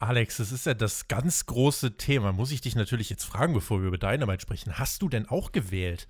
[0.00, 2.32] Alex, das ist ja das ganz große Thema.
[2.32, 4.78] Muss ich dich natürlich jetzt fragen, bevor wir über Dynamite sprechen.
[4.78, 6.06] Hast du denn auch gewählt?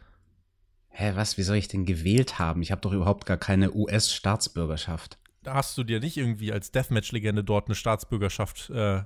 [0.89, 1.39] Hä, was?
[1.39, 2.61] Wie soll ich denn gewählt haben?
[2.61, 5.19] Ich habe doch überhaupt gar keine US-Staatsbürgerschaft.
[5.43, 9.05] Da hast du dir nicht irgendwie als Deathmatch-Legende dort eine Staatsbürgerschaft äh,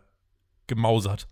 [0.67, 1.29] gemausert.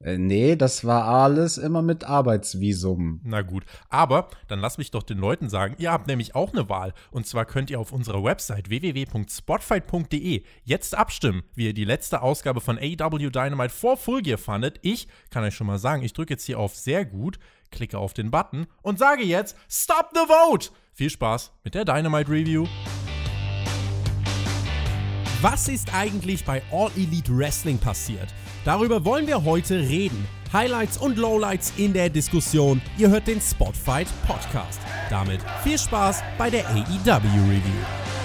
[0.00, 3.20] Äh, nee, das war alles immer mit Arbeitsvisum.
[3.24, 6.68] Na gut, aber dann lass mich doch den Leuten sagen, ihr habt nämlich auch eine
[6.68, 6.94] Wahl.
[7.10, 12.60] Und zwar könnt ihr auf unserer Website www.spotfight.de jetzt abstimmen, wie ihr die letzte Ausgabe
[12.60, 14.78] von AEW Dynamite vor Full Gear fandet.
[14.82, 17.38] Ich kann euch schon mal sagen, ich drücke jetzt hier auf sehr gut,
[17.70, 20.70] klicke auf den Button und sage jetzt Stop the Vote!
[20.92, 22.66] Viel Spaß mit der Dynamite Review.
[25.40, 28.26] Was ist eigentlich bei All Elite Wrestling passiert?
[28.64, 30.26] Darüber wollen wir heute reden.
[30.52, 32.82] Highlights und Lowlights in der Diskussion.
[32.96, 34.80] Ihr hört den Spotfight Podcast.
[35.10, 38.17] Damit viel Spaß bei der AEW Review.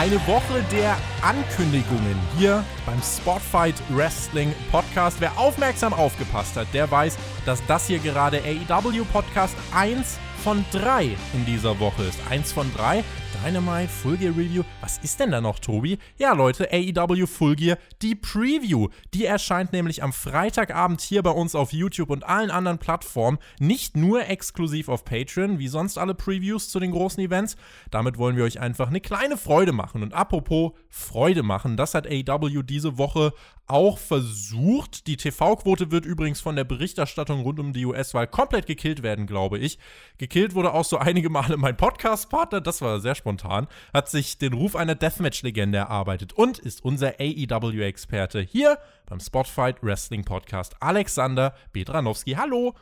[0.00, 5.18] Eine Woche der Ankündigungen hier beim Spotfight Wrestling Podcast.
[5.20, 11.04] Wer aufmerksam aufgepasst hat, der weiß, dass das hier gerade AEW Podcast 1 von 3
[11.34, 12.18] in dieser Woche ist.
[12.30, 13.04] 1 von 3
[13.44, 14.64] Dynamite, Full Gear Review.
[14.80, 15.98] Was ist denn da noch, Tobi?
[16.18, 18.88] Ja, Leute, AEW Full Gear, die Preview.
[19.14, 23.38] Die erscheint nämlich am Freitagabend hier bei uns auf YouTube und allen anderen Plattformen.
[23.58, 27.56] Nicht nur exklusiv auf Patreon, wie sonst alle Previews zu den großen Events.
[27.90, 30.02] Damit wollen wir euch einfach eine kleine Freude machen.
[30.02, 33.32] Und apropos Freude machen, das hat AEW diese Woche
[33.70, 35.06] auch versucht.
[35.06, 39.58] Die TV-Quote wird übrigens von der Berichterstattung rund um die US-Wahl komplett gekillt werden, glaube
[39.58, 39.78] ich.
[40.18, 44.52] Gekillt wurde auch so einige Male mein Podcast-Partner, das war sehr spontan, hat sich den
[44.52, 50.74] Ruf einer Deathmatch-Legende erarbeitet und ist unser AEW-Experte hier beim Spotfight Wrestling Podcast.
[50.80, 52.74] Alexander Bedranowski, hallo!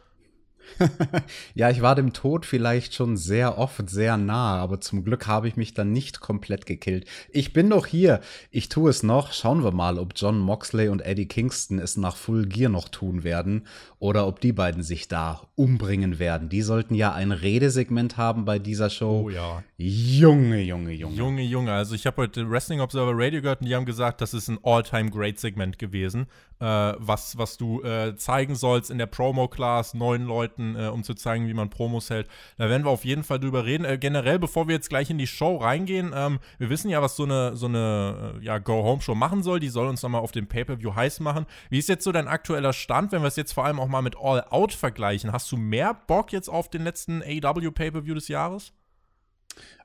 [1.55, 5.49] ja, ich war dem Tod vielleicht schon sehr oft sehr nah, aber zum Glück habe
[5.49, 7.07] ich mich dann nicht komplett gekillt.
[7.31, 8.21] Ich bin noch hier.
[8.51, 9.33] Ich tue es noch.
[9.33, 13.25] Schauen wir mal, ob John Moxley und Eddie Kingston es nach Full Gear noch tun
[13.25, 13.67] werden
[13.99, 16.49] oder ob die beiden sich da umbringen werden.
[16.49, 19.25] Die sollten ja ein Redesegment haben bei dieser Show.
[19.27, 19.63] Oh ja.
[19.77, 21.15] Junge, Junge, Junge.
[21.15, 21.73] Junge, Junge.
[21.73, 24.59] Also ich habe heute Wrestling Observer Radio gehört und die haben gesagt, das ist ein
[24.63, 26.27] All-Time-Great-Segment gewesen,
[26.61, 26.65] äh,
[26.99, 31.49] was, was du äh, zeigen sollst in der Promo-Class, neun Leuten, äh, um zu zeigen,
[31.49, 32.29] wie man Promos hält.
[32.57, 33.85] Da werden wir auf jeden Fall drüber reden.
[33.85, 37.17] Äh, generell, bevor wir jetzt gleich in die Show reingehen, ähm, wir wissen ja, was
[37.17, 39.61] so eine, so eine äh, ja, Go-Home-Show machen soll.
[39.61, 41.47] Die soll uns nochmal auf dem Pay-Per-View heiß machen.
[41.71, 44.03] Wie ist jetzt so dein aktueller Stand, wenn wir es jetzt vor allem auch mal
[44.03, 45.33] mit All Out vergleichen?
[45.33, 48.73] Hast du mehr Bock jetzt auf den letzten AEW Pay-Per-View des Jahres?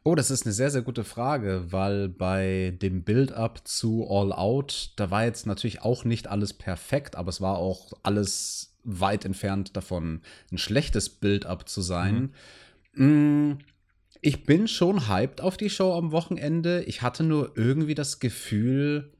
[0.04, 4.92] Oh, das ist eine sehr, sehr gute Frage, weil bei dem Build-up zu All Out,
[4.98, 9.78] da war jetzt natürlich auch nicht alles perfekt, aber es war auch alles weit entfernt
[9.78, 12.34] davon, ein schlechtes Build-up zu sein.
[12.94, 13.60] Mhm.
[14.22, 16.84] Ich bin schon hyped auf die Show am Wochenende.
[16.84, 19.14] Ich hatte nur irgendwie das Gefühl,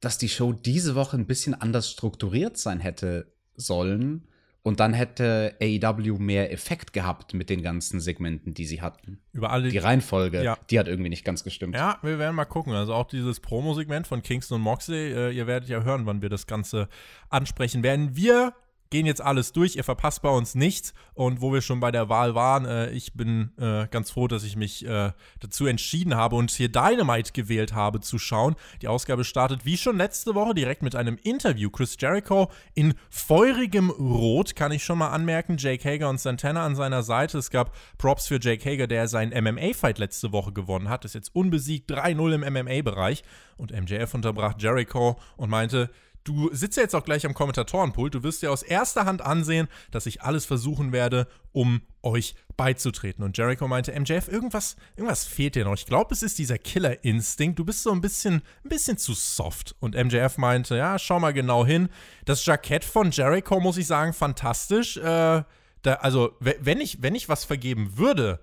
[0.00, 4.28] dass die Show diese Woche ein bisschen anders strukturiert sein hätte sollen.
[4.66, 9.20] Und dann hätte AEW mehr Effekt gehabt mit den ganzen Segmenten, die sie hatten.
[9.32, 10.58] Über alle Die Reihenfolge, Ja.
[10.70, 11.76] die hat irgendwie nicht ganz gestimmt.
[11.76, 12.72] Ja, wir werden mal gucken.
[12.72, 16.30] Also auch dieses Promo-Segment von Kingston und Moxley, äh, ihr werdet ja hören, wann wir
[16.30, 16.88] das Ganze
[17.30, 18.16] ansprechen werden.
[18.16, 18.54] Wir
[18.90, 20.94] gehen jetzt alles durch, ihr verpasst bei uns nichts.
[21.14, 24.44] Und wo wir schon bei der Wahl waren, äh, ich bin äh, ganz froh, dass
[24.44, 28.56] ich mich äh, dazu entschieden habe und hier Dynamite gewählt habe zu schauen.
[28.82, 31.70] Die Ausgabe startet wie schon letzte Woche direkt mit einem Interview.
[31.70, 35.56] Chris Jericho in feurigem Rot, kann ich schon mal anmerken.
[35.58, 37.38] Jake Hager und Santana an seiner Seite.
[37.38, 41.04] Es gab Props für Jake Hager, der seinen MMA-Fight letzte Woche gewonnen hat.
[41.04, 43.22] Ist jetzt unbesiegt 3-0 im MMA-Bereich.
[43.56, 45.90] Und MJF unterbrach Jericho und meinte,
[46.26, 48.14] Du sitzt ja jetzt auch gleich am Kommentatorenpult.
[48.16, 53.22] Du wirst dir aus erster Hand ansehen, dass ich alles versuchen werde, um euch beizutreten.
[53.24, 55.74] Und Jericho meinte, MJF, irgendwas, irgendwas fehlt dir noch.
[55.74, 57.58] Ich glaube, es ist dieser Killer-Instinkt.
[57.58, 59.76] Du bist so ein bisschen, ein bisschen zu soft.
[59.78, 61.88] Und MJF meinte, ja, schau mal genau hin.
[62.24, 64.96] Das Jackett von Jericho, muss ich sagen, fantastisch.
[64.96, 65.44] Äh,
[65.82, 68.40] da, also, we- wenn ich, wenn ich was vergeben würde,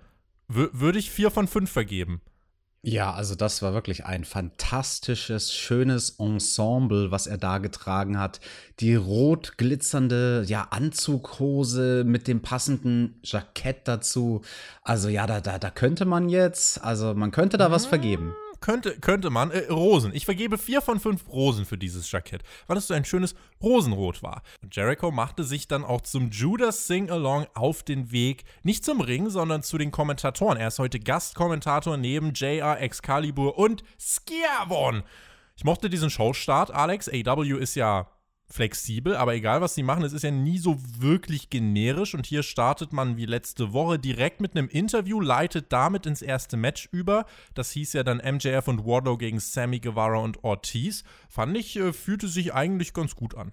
[0.50, 2.21] wür- würde ich vier von fünf vergeben.
[2.85, 8.41] Ja, also das war wirklich ein fantastisches, schönes Ensemble, was er da getragen hat.
[8.81, 14.41] Die rot glitzernde, ja, Anzughose mit dem passenden Jackett dazu.
[14.81, 18.35] Also ja, da, da, da könnte man jetzt, also man könnte da was vergeben.
[18.63, 19.51] Könnte, könnte man.
[19.51, 20.15] Äh, Rosen.
[20.15, 24.24] Ich vergebe vier von fünf Rosen für dieses Jackett, weil es so ein schönes Rosenrot
[24.24, 24.42] war.
[24.62, 29.30] Und Jericho machte sich dann auch zum Judas Sing-Along auf den Weg, nicht zum Ring,
[29.30, 30.57] sondern zu den Kommentatoren.
[30.57, 35.04] Er ist heute Gastkommentator neben JR Excalibur und Schiavon.
[35.57, 37.09] Ich mochte diesen Showstart, Alex.
[37.09, 38.07] AW ist ja
[38.53, 42.44] flexibel, aber egal was sie machen, es ist ja nie so wirklich generisch und hier
[42.44, 47.25] startet man wie letzte Woche direkt mit einem Interview, leitet damit ins erste Match über.
[47.55, 51.03] Das hieß ja dann MJF und Wardlow gegen Sammy Guevara und Ortiz.
[51.29, 53.51] Fand ich, äh, fühlte sich eigentlich ganz gut an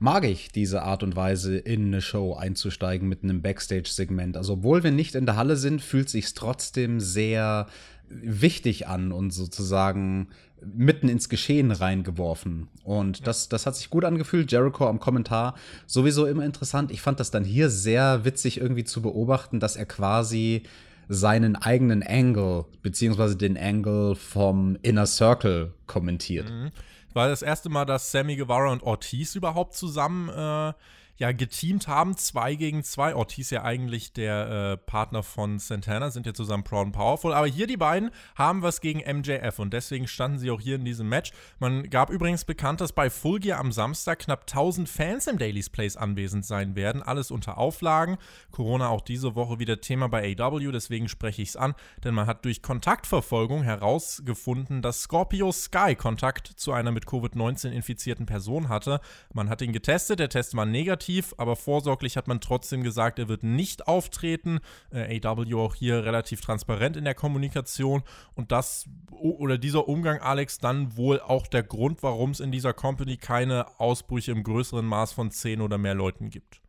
[0.00, 4.36] mag ich diese Art und Weise, in eine Show einzusteigen mit einem Backstage-Segment.
[4.36, 7.66] Also, obwohl wir nicht in der Halle sind, fühlt sich trotzdem sehr
[8.08, 10.28] wichtig an und sozusagen
[10.64, 12.68] mitten ins Geschehen reingeworfen.
[12.84, 14.52] Und das, das hat sich gut angefühlt.
[14.52, 15.54] Jericho am Kommentar
[15.86, 16.90] sowieso immer interessant.
[16.90, 20.62] Ich fand das dann hier sehr witzig irgendwie zu beobachten, dass er quasi
[21.08, 26.48] seinen eigenen Angle, beziehungsweise den Angle vom Inner Circle kommentiert.
[26.48, 26.70] Mhm.
[27.12, 30.72] War das erste Mal, dass Sammy Guevara und Ortiz überhaupt zusammen äh,
[31.20, 33.14] ja geteamt haben, zwei gegen zwei.
[33.14, 37.34] Ortiz ja eigentlich der äh, Partner von Santana, sind ja zusammen Proud and Powerful.
[37.34, 40.84] Aber hier die beiden haben was gegen MJF und deswegen standen sie auch hier in
[40.86, 41.32] diesem Match.
[41.58, 45.68] Man gab übrigens bekannt, dass bei Full Gear am Samstag knapp 1000 Fans im Daily's
[45.68, 47.02] Place anwesend sein werden.
[47.02, 48.16] Alles unter Auflagen.
[48.50, 52.26] Corona auch diese Woche wieder Thema bei AW, deswegen spreche ich es an, denn man
[52.26, 59.00] hat durch Kontaktverfolgung herausgefunden, dass Scorpio Sky Kontakt zu einer mit Covid-19 infizierten Person hatte.
[59.34, 63.18] Man hat ihn getestet, der Test war negativ negativ, aber vorsorglich hat man trotzdem gesagt,
[63.18, 64.60] er wird nicht auftreten.
[64.90, 68.02] Äh, AW auch hier relativ transparent in der Kommunikation
[68.34, 72.72] und das oder dieser Umgang, Alex, dann wohl auch der Grund, warum es in dieser
[72.72, 76.60] Company keine Ausbrüche im größeren Maß von zehn oder mehr Leuten gibt.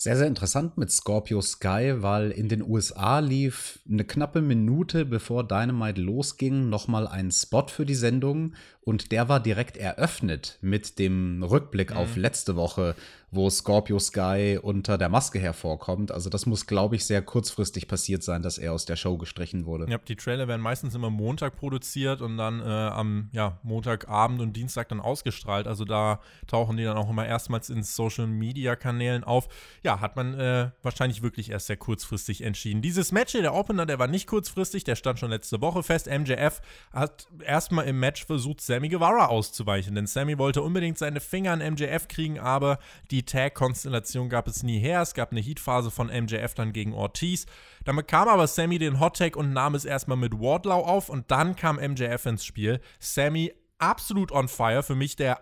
[0.00, 5.42] Sehr, sehr interessant mit Scorpio Sky, weil in den USA lief eine knappe Minute bevor
[5.42, 8.54] Dynamite losging nochmal ein Spot für die Sendung
[8.88, 11.98] und der war direkt eröffnet mit dem Rückblick mhm.
[11.98, 12.94] auf letzte Woche,
[13.30, 16.10] wo Scorpio Sky unter der Maske hervorkommt.
[16.10, 19.66] Also das muss, glaube ich, sehr kurzfristig passiert sein, dass er aus der Show gestrichen
[19.66, 19.90] wurde.
[19.90, 24.54] Ja, die Trailer werden meistens immer Montag produziert und dann äh, am ja, Montagabend und
[24.54, 25.66] Dienstag dann ausgestrahlt.
[25.66, 29.48] Also da tauchen die dann auch immer erstmals in Social-Media-Kanälen auf.
[29.82, 32.80] Ja, hat man äh, wahrscheinlich wirklich erst sehr kurzfristig entschieden.
[32.80, 36.06] Dieses Match hier, der Opener, der war nicht kurzfristig, der stand schon letzte Woche fest.
[36.06, 36.62] MJF
[36.92, 41.72] hat erstmal im Match versucht, Sammy Guevara auszuweichen, denn Sammy wollte unbedingt seine Finger an
[41.72, 42.78] MJF kriegen, aber
[43.10, 45.02] die Tag-Konstellation gab es nie her.
[45.02, 47.46] Es gab eine Heatphase von MJF dann gegen Ortiz.
[47.84, 51.56] Dann bekam aber Sammy den Hot-Tag und nahm es erstmal mit Wardlow auf und dann
[51.56, 52.80] kam MJF ins Spiel.
[53.00, 54.84] Sammy absolut on fire.
[54.84, 55.40] Für mich der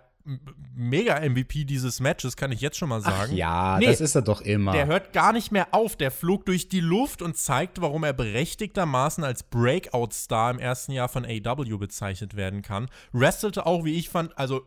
[0.74, 3.30] Mega-MVP dieses Matches, kann ich jetzt schon mal sagen.
[3.32, 4.72] Ach ja, nee, das ist er doch immer.
[4.72, 5.96] Der hört gar nicht mehr auf.
[5.96, 11.08] Der flog durch die Luft und zeigt, warum er berechtigtermaßen als Breakout-Star im ersten Jahr
[11.08, 12.88] von AW bezeichnet werden kann.
[13.12, 14.62] Wrestelte auch, wie ich fand, also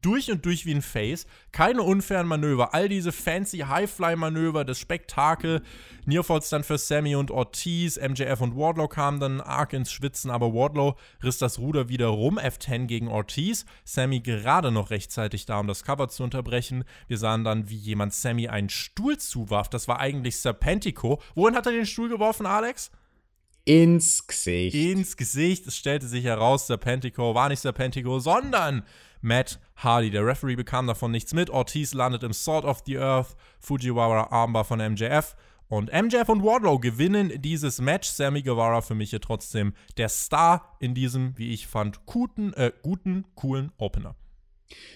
[0.00, 1.26] durch und durch wie ein Face.
[1.52, 2.74] Keine unfairen Manöver.
[2.74, 5.62] All diese fancy Highfly-Manöver, das Spektakel.
[6.06, 8.00] Nearfalls dann für Sammy und Ortiz.
[8.00, 12.38] MJF und Wardlow kamen dann arg ins Schwitzen, aber Wardlow riss das Ruder wieder rum.
[12.38, 13.66] F10 gegen Ortiz.
[13.84, 16.84] Sammy gerade noch recht rechtzeitig da, um das Cover zu unterbrechen.
[17.08, 19.68] Wir sahen dann, wie jemand Sammy einen Stuhl zuwarf.
[19.68, 21.20] Das war eigentlich Serpentico.
[21.34, 22.90] Wohin hat er den Stuhl geworfen, Alex?
[23.64, 24.74] Ins Gesicht.
[24.74, 25.66] Ins Gesicht.
[25.66, 28.84] Es stellte sich heraus, Serpentico war nicht Serpentico, sondern
[29.20, 30.10] Matt Hardy.
[30.10, 31.50] Der Referee bekam davon nichts mit.
[31.50, 33.36] Ortiz landet im Sword of the Earth.
[33.60, 35.36] Fujiwara Armbar von MJF.
[35.68, 38.08] Und MJF und Wardlow gewinnen dieses Match.
[38.08, 42.72] Sammy Guevara für mich hier trotzdem der Star in diesem, wie ich fand, guten, äh,
[42.82, 44.14] guten coolen Opener.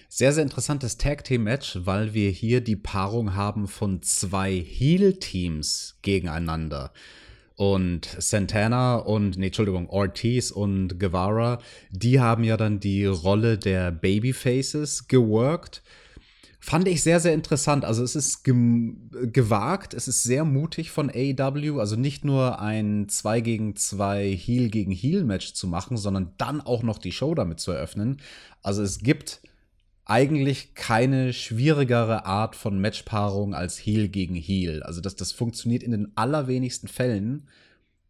[0.09, 6.93] Sehr, sehr interessantes Tag-Team-Match, weil wir hier die Paarung haben von zwei Heel-Teams gegeneinander.
[7.55, 13.91] Und Santana und, nee, Entschuldigung, Ortiz und Guevara, die haben ja dann die Rolle der
[13.91, 15.81] Babyfaces geworkt.
[16.59, 17.83] Fand ich sehr, sehr interessant.
[17.83, 23.41] Also es ist gewagt, es ist sehr mutig von AEW, also nicht nur ein 2
[23.41, 27.59] gegen 2 Heel gegen Heel Match zu machen, sondern dann auch noch die Show damit
[27.59, 28.21] zu eröffnen.
[28.61, 29.41] Also es gibt
[30.09, 34.81] eigentlich keine schwierigere Art von Matchpaarung als Heel gegen Heel.
[34.83, 37.47] Also das, das funktioniert in den allerwenigsten Fällen.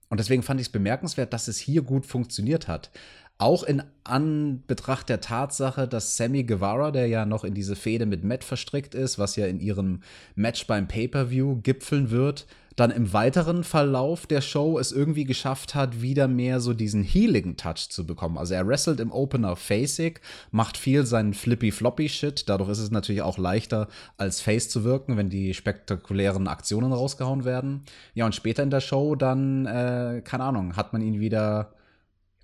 [0.10, 2.92] Und deswegen fand ich es bemerkenswert, dass es hier gut funktioniert hat.
[3.39, 8.24] Auch in Anbetracht der Tatsache, dass Sammy Guevara, der ja noch in diese Fehde mit
[8.24, 10.01] Matt verstrickt ist, was ja in ihrem
[10.36, 12.46] Match beim Pay-Per-View gipfeln wird,
[12.77, 17.89] dann im weiteren Verlauf der Show es irgendwie geschafft hat, wieder mehr so diesen Healing-Touch
[17.89, 18.38] zu bekommen.
[18.38, 22.48] Also er wrestelt im Opener Facig, macht viel seinen Flippy-Floppy-Shit.
[22.48, 27.46] Dadurch ist es natürlich auch leichter, als Face zu wirken, wenn die spektakulären Aktionen rausgehauen
[27.46, 27.81] werden.
[28.13, 31.72] Ja, und später in der Show dann, äh, keine Ahnung, hat man ihn wieder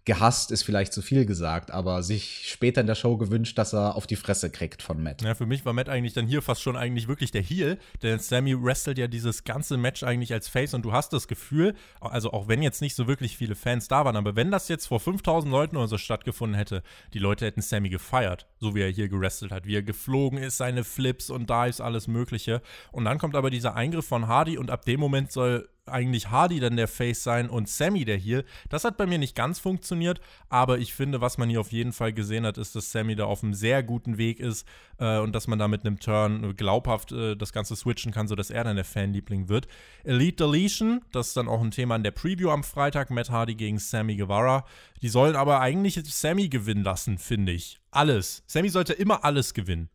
[0.06, 3.96] gehasst ist vielleicht zu viel gesagt, aber sich später in der Show gewünscht, dass er
[3.96, 5.22] auf die Fresse kriegt von Matt.
[5.22, 8.20] Ja, für mich war Matt eigentlich dann hier fast schon eigentlich wirklich der Heel, denn
[8.20, 12.32] Sammy wrestelt ja dieses ganze Match eigentlich als Face und du hast das Gefühl, also
[12.34, 15.00] auch wenn jetzt nicht so wirklich viele Fans da waren, aber wenn das jetzt vor
[15.00, 16.84] 5000 Leuten oder so stattgefunden hätte,
[17.14, 20.58] die Leute hätten Sammy gefeiert, so wie er hier gewrestelt hat, wie er geflogen ist,
[20.58, 22.62] seine Flips und Dives, alles Mögliche.
[22.92, 26.60] Und dann kommt aber dieser Eingriff von Hardy und ab dem Moment soll eigentlich Hardy
[26.60, 28.46] dann der Face sein und Sammy der Heel.
[28.70, 31.94] Das hat bei mir nicht ganz funktioniert, aber ich finde, was man hier auf jeden
[31.94, 35.34] Fall gesehen hat, ist, dass Sammy da auf einem sehr guten Weg ist äh, und
[35.34, 38.76] dass man da mit einem Turn glaubhaft äh, das Ganze switchen kann, sodass er dann
[38.76, 39.68] der Fanliebling wird.
[40.04, 43.56] Elite Deletion, das ist dann auch ein Thema in der Preview am Freitag, Matt Hardy
[43.56, 44.66] gegen Sammy Guevara.
[45.02, 47.80] Die sollen aber eigentlich Sammy gewinnen lassen, finde ich.
[47.92, 48.44] Alles.
[48.48, 49.90] Sammy sollte immer alles gewinnen.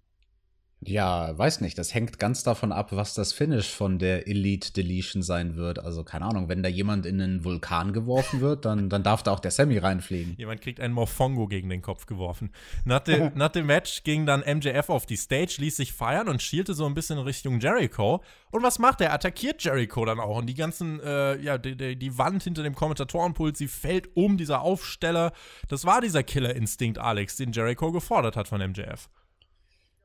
[0.80, 1.76] Ja, weiß nicht.
[1.76, 5.80] Das hängt ganz davon ab, was das Finish von der Elite Deletion sein wird.
[5.80, 9.32] Also, keine Ahnung, wenn da jemand in einen Vulkan geworfen wird, dann, dann darf da
[9.32, 10.35] auch der Sammy reinfliegen.
[10.37, 12.52] Jemand kriegt einen Morfongo gegen den Kopf geworfen.
[12.85, 16.42] Nach, de, nach dem Match ging dann MJF auf die Stage, ließ sich feiern und
[16.42, 18.23] schielte so ein bisschen in Richtung Jericho.
[18.52, 19.12] Und was macht er?
[19.12, 20.38] Attackiert Jericho dann auch.
[20.38, 24.37] Und die ganzen, äh, ja, die, die, die Wand hinter dem Kommentatorenpult, sie fällt um,
[24.37, 25.32] dieser Aufsteller.
[25.66, 29.08] Das war dieser Killer-Instinkt, Alex, den Jericho gefordert hat von MJF.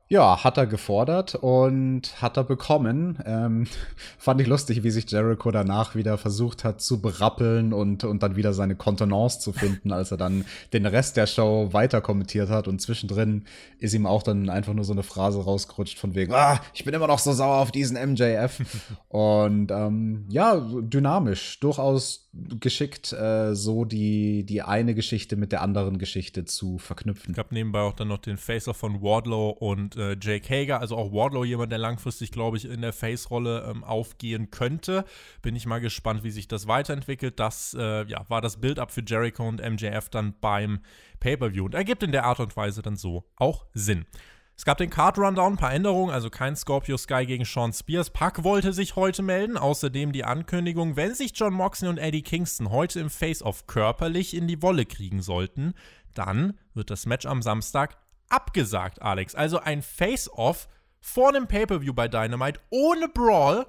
[0.06, 3.18] Ja, hat er gefordert und hat er bekommen.
[3.24, 3.66] Ähm,
[4.18, 8.36] fand ich lustig, wie sich Jericho danach wieder versucht hat zu berappeln und, und dann
[8.36, 10.44] wieder seine Kontenance zu finden, als er dann
[10.74, 12.68] den Rest der Show weiter kommentiert hat.
[12.68, 13.44] Und zwischendrin
[13.78, 16.92] ist ihm auch dann einfach nur so eine Phrase rausgerutscht von wegen, ah, ich bin
[16.92, 18.60] immer noch so sauer auf diesen MJF.
[19.08, 22.23] und ähm, ja, dynamisch, durchaus
[22.60, 27.32] geschickt, äh, so die, die eine Geschichte mit der anderen Geschichte zu verknüpfen.
[27.32, 30.96] Ich habe nebenbei auch dann noch den Facer von Wardlow und äh, Jake Hager, also
[30.96, 35.04] auch Wardlow, jemand, der langfristig, glaube ich, in der Face-Rolle ähm, aufgehen könnte.
[35.42, 37.38] Bin ich mal gespannt, wie sich das weiterentwickelt.
[37.38, 40.80] Das äh, ja, war das Bild-up für Jericho und MJF dann beim
[41.20, 44.06] Pay-Per-View und ergibt in der Art und Weise dann so auch Sinn.
[44.56, 48.10] Es gab den Card Rundown, ein paar Änderungen, also kein Scorpio Sky gegen Sean Spears.
[48.10, 52.70] Pack wollte sich heute melden, außerdem die Ankündigung, wenn sich John Moxley und Eddie Kingston
[52.70, 55.74] heute im Face-Off körperlich in die Wolle kriegen sollten,
[56.14, 59.34] dann wird das Match am Samstag abgesagt, Alex.
[59.34, 60.68] Also ein Face-Off
[61.00, 63.66] vor einem Pay-Per-View bei Dynamite ohne Brawl.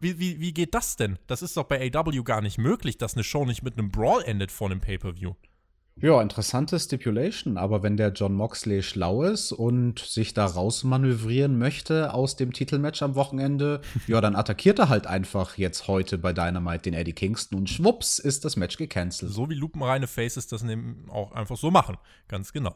[0.00, 1.18] Wie, wie, wie geht das denn?
[1.26, 4.22] Das ist doch bei AW gar nicht möglich, dass eine Show nicht mit einem Brawl
[4.24, 5.34] endet vor einem Pay-Per-View.
[5.96, 12.14] Ja, interessante Stipulation, aber wenn der John Moxley schlau ist und sich da rausmanövrieren möchte
[12.14, 16.82] aus dem Titelmatch am Wochenende, ja, dann attackiert er halt einfach jetzt heute bei Dynamite
[16.82, 19.32] den Eddie Kingston und schwupps ist das Match gecancelt.
[19.32, 20.64] So wie lupenreine Faces das
[21.08, 21.98] auch einfach so machen.
[22.26, 22.74] Ganz genau.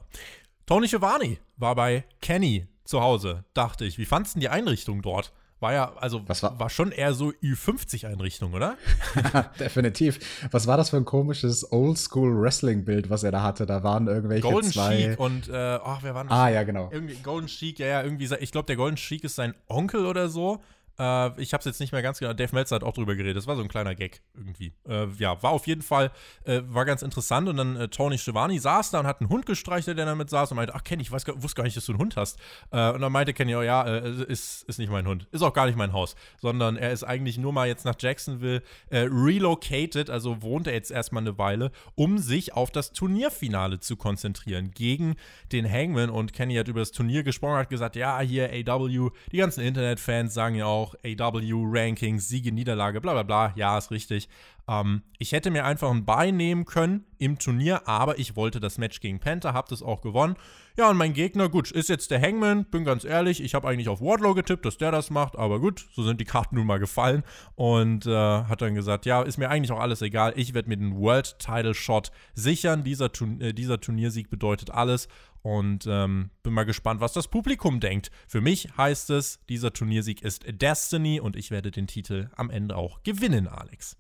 [0.66, 3.98] Tony Schiavone war bei Kenny zu Hause, dachte ich.
[3.98, 5.32] Wie fandst du die Einrichtung dort?
[5.58, 6.58] War ja, also Was war?
[6.60, 8.76] war schon eher so Ü50-Einrichtung, oder?
[9.58, 10.18] Definitiv.
[10.50, 13.64] Was war das für ein komisches Oldschool-Wrestling-Bild, was er da hatte?
[13.64, 14.96] Da waren irgendwelche Golden zwei.
[14.96, 16.32] Sheik und, äh, ach, wer war das?
[16.32, 16.90] Ah, ja, genau.
[16.92, 20.28] Irgendwie Golden Sheik, ja, ja, irgendwie, ich glaube, der Golden Sheik ist sein Onkel oder
[20.28, 20.62] so.
[20.98, 22.32] Äh, ich habe es jetzt nicht mehr ganz genau.
[22.32, 23.36] Dave Meltzer hat auch drüber geredet.
[23.36, 24.72] Das war so ein kleiner Gag irgendwie.
[24.88, 26.10] Äh, ja, war auf jeden Fall,
[26.44, 27.48] äh, war ganz interessant.
[27.48, 30.50] Und dann äh, Tony Schiavone saß da und hat einen Hund gestreichelt, der damit saß
[30.50, 32.38] und meinte, ach Kenny, ich weiß, wusste gar nicht, dass du einen Hund hast.
[32.70, 35.26] Äh, und dann meinte Kenny, oh ja, äh, ist, ist nicht mein Hund.
[35.32, 36.16] Ist auch gar nicht mein Haus.
[36.40, 41.22] Sondern er ist eigentlich nur mal jetzt nach Jacksonville relocated, also wohnt er jetzt erstmal
[41.22, 45.16] eine Weile, um sich auf das Turnierfinale zu konzentrieren gegen
[45.52, 46.10] den Hangman.
[46.10, 50.34] Und Kenny hat über das Turnier gesprochen, hat gesagt, ja, hier AW, die ganzen Internetfans
[50.34, 53.52] sagen ja auch, auch AW-Rankings, Siege, Niederlage, bla bla bla.
[53.56, 54.28] Ja, ist richtig.
[54.68, 58.78] Ähm, ich hätte mir einfach ein Bein nehmen können im Turnier, aber ich wollte das
[58.78, 60.36] Match gegen Panther, hab das auch gewonnen.
[60.76, 63.88] Ja, und mein Gegner, gut, ist jetzt der Hangman, bin ganz ehrlich, ich habe eigentlich
[63.88, 66.78] auf Wardlow getippt, dass der das macht, aber gut, so sind die Karten nun mal
[66.78, 67.22] gefallen.
[67.54, 70.76] Und äh, hat dann gesagt, ja, ist mir eigentlich auch alles egal, ich werde mir
[70.76, 72.84] den World Title Shot sichern.
[72.84, 75.08] Dieser, Turn äh, dieser Turniersieg bedeutet alles.
[75.42, 78.10] Und ähm, bin mal gespannt, was das Publikum denkt.
[78.26, 82.76] Für mich heißt es, dieser Turniersieg ist Destiny und ich werde den Titel am Ende
[82.76, 83.96] auch gewinnen, Alex.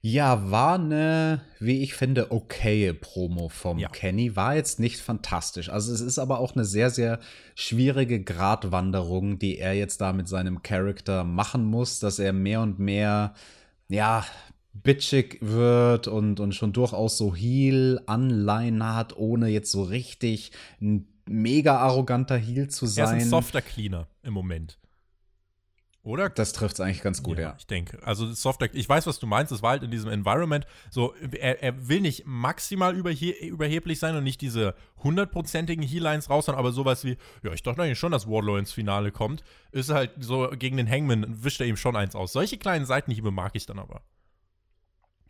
[0.00, 3.88] Ja, war eine, wie ich finde, okaye Promo vom Ja.
[3.88, 4.36] Kenny.
[4.36, 5.68] War jetzt nicht fantastisch.
[5.70, 7.18] Also es ist aber auch eine sehr, sehr
[7.56, 12.78] schwierige Gratwanderung, die er jetzt da mit seinem Charakter machen muss, dass er mehr und
[12.78, 13.34] mehr,
[13.88, 14.24] ja,
[14.72, 21.76] bitchig wird und, und schon durchaus so Heel-Anleihen hat, ohne jetzt so richtig ein mega
[21.78, 23.08] arroganter Heel zu Er ist sein.
[23.20, 24.78] ein softer Cleaner im Moment.
[26.08, 26.30] Oder?
[26.30, 27.54] das trifft es eigentlich ganz gut, ja.
[27.58, 27.98] Ich denke.
[28.02, 31.62] Also Softer, ich weiß, was du meinst, es war halt in diesem Environment so, er,
[31.62, 37.04] er will nicht maximal überhe überheblich sein und nicht diese hundertprozentigen Heelines raushauen, aber sowas
[37.04, 40.78] wie, ja, ich dachte eigentlich schon, dass Wardlow ins Finale kommt, ist halt so, gegen
[40.78, 42.32] den Hangman wischt er ihm schon eins aus.
[42.32, 44.00] Solche kleinen Seitenhiebe mag ich dann aber.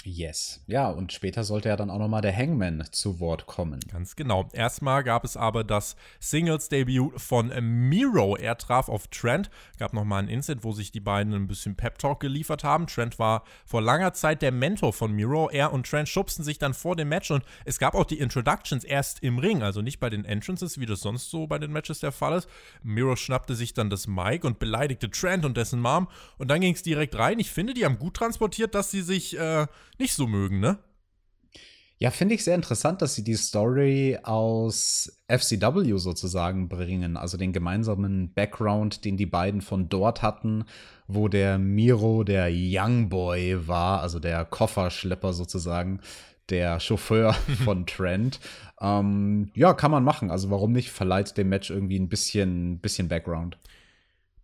[0.09, 0.63] Yes.
[0.67, 3.81] Ja, und später sollte ja dann auch nochmal der Hangman zu Wort kommen.
[3.91, 4.49] Ganz genau.
[4.53, 7.53] Erstmal gab es aber das Singles-Debüt von
[7.89, 8.35] Miro.
[8.37, 9.51] Er traf auf Trent.
[9.79, 12.87] Gab nochmal ein Inset, wo sich die beiden ein bisschen Pep-Talk geliefert haben.
[12.87, 15.51] Trent war vor langer Zeit der Mentor von Miro.
[15.51, 18.85] Er und Trent schubsten sich dann vor dem Match und es gab auch die Introductions
[18.85, 22.01] erst im Ring, also nicht bei den Entrances, wie das sonst so bei den Matches
[22.01, 22.49] der Fall ist.
[22.83, 26.09] Miro schnappte sich dann das Mic und beleidigte Trent und dessen Mom.
[26.39, 27.39] Und dann ging es direkt rein.
[27.39, 29.67] Ich finde, die haben gut transportiert, dass sie sich äh,
[29.99, 30.79] nicht so mögen, ne?
[32.01, 37.53] Ja, finde ich sehr interessant, dass sie die Story aus FCW sozusagen bringen, also den
[37.53, 40.65] gemeinsamen Background, den die beiden von dort hatten,
[41.09, 46.01] wo der Miro der Young Boy war, also der Kofferschlepper sozusagen,
[46.51, 47.33] der Chauffeur
[47.65, 48.39] von Trent.
[48.81, 50.31] ähm, ja, kann man machen.
[50.31, 50.91] Also warum nicht?
[50.91, 53.59] Verleiht dem Match irgendwie ein bisschen, bisschen Background.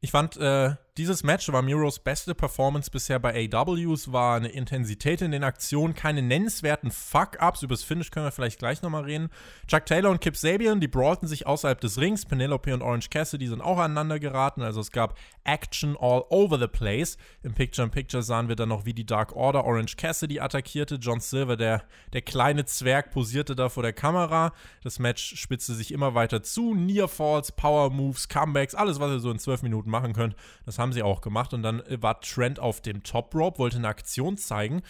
[0.01, 5.23] Ich fand, äh, dieses Match war Miros beste Performance bisher bei AWs, war eine Intensität
[5.23, 7.65] in den Aktionen, keine nennenswerten Fuck-Ups.
[7.65, 9.29] Über das Finish können wir vielleicht gleich nochmal reden.
[9.67, 12.25] Chuck Taylor und Kip Sabian, die brawlten sich außerhalb des Rings.
[12.27, 14.63] Penelope und Orange Cassidy sind auch aneinander geraten.
[14.63, 17.19] Also es gab Action all over the place.
[17.43, 20.95] Im Picture-in-Picture sahen wir dann noch, wie die Dark Order Orange Cassidy attackierte.
[20.97, 21.83] John Silver, der,
[22.13, 24.53] der kleine Zwerg, posierte da vor der Kamera.
[24.85, 26.73] Das Match spitzte sich immer weiter zu.
[26.73, 30.37] Near Falls, Power Moves, Comebacks, alles, was ihr so in zwölf Minuten machen könnt.
[30.65, 31.55] Das haben sie auch gemacht.
[31.55, 34.83] Und dann war Trent auf dem Top Rope, wollte eine Aktion zeigen.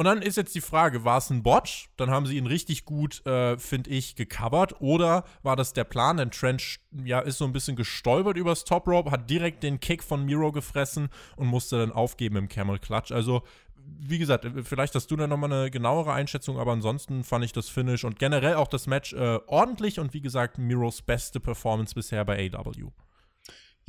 [0.00, 1.90] Und dann ist jetzt die Frage, war es ein Botch?
[1.98, 4.80] Dann haben sie ihn richtig gut, äh, finde ich, gecovert.
[4.80, 6.16] Oder war das der Plan?
[6.16, 10.02] Denn Trent ja, ist so ein bisschen gestolpert übers Top Rope, hat direkt den Kick
[10.02, 13.12] von Miro gefressen und musste dann aufgeben im Camel Clutch.
[13.12, 13.42] Also,
[13.84, 17.68] wie gesagt, vielleicht hast du da nochmal eine genauere Einschätzung, aber ansonsten fand ich das
[17.68, 22.24] Finish und generell auch das Match äh, ordentlich und wie gesagt, Miros beste Performance bisher
[22.24, 22.90] bei AW.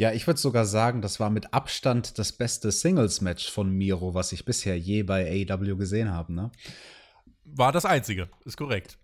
[0.02, 4.32] Ja, ich würde sogar sagen, das war mit Abstand das beste Singles-Match von Miro, was
[4.32, 6.34] ich bisher je bei AEW gesehen habe.
[6.34, 6.50] Ne?
[7.46, 8.98] War das einzige, ist korrekt.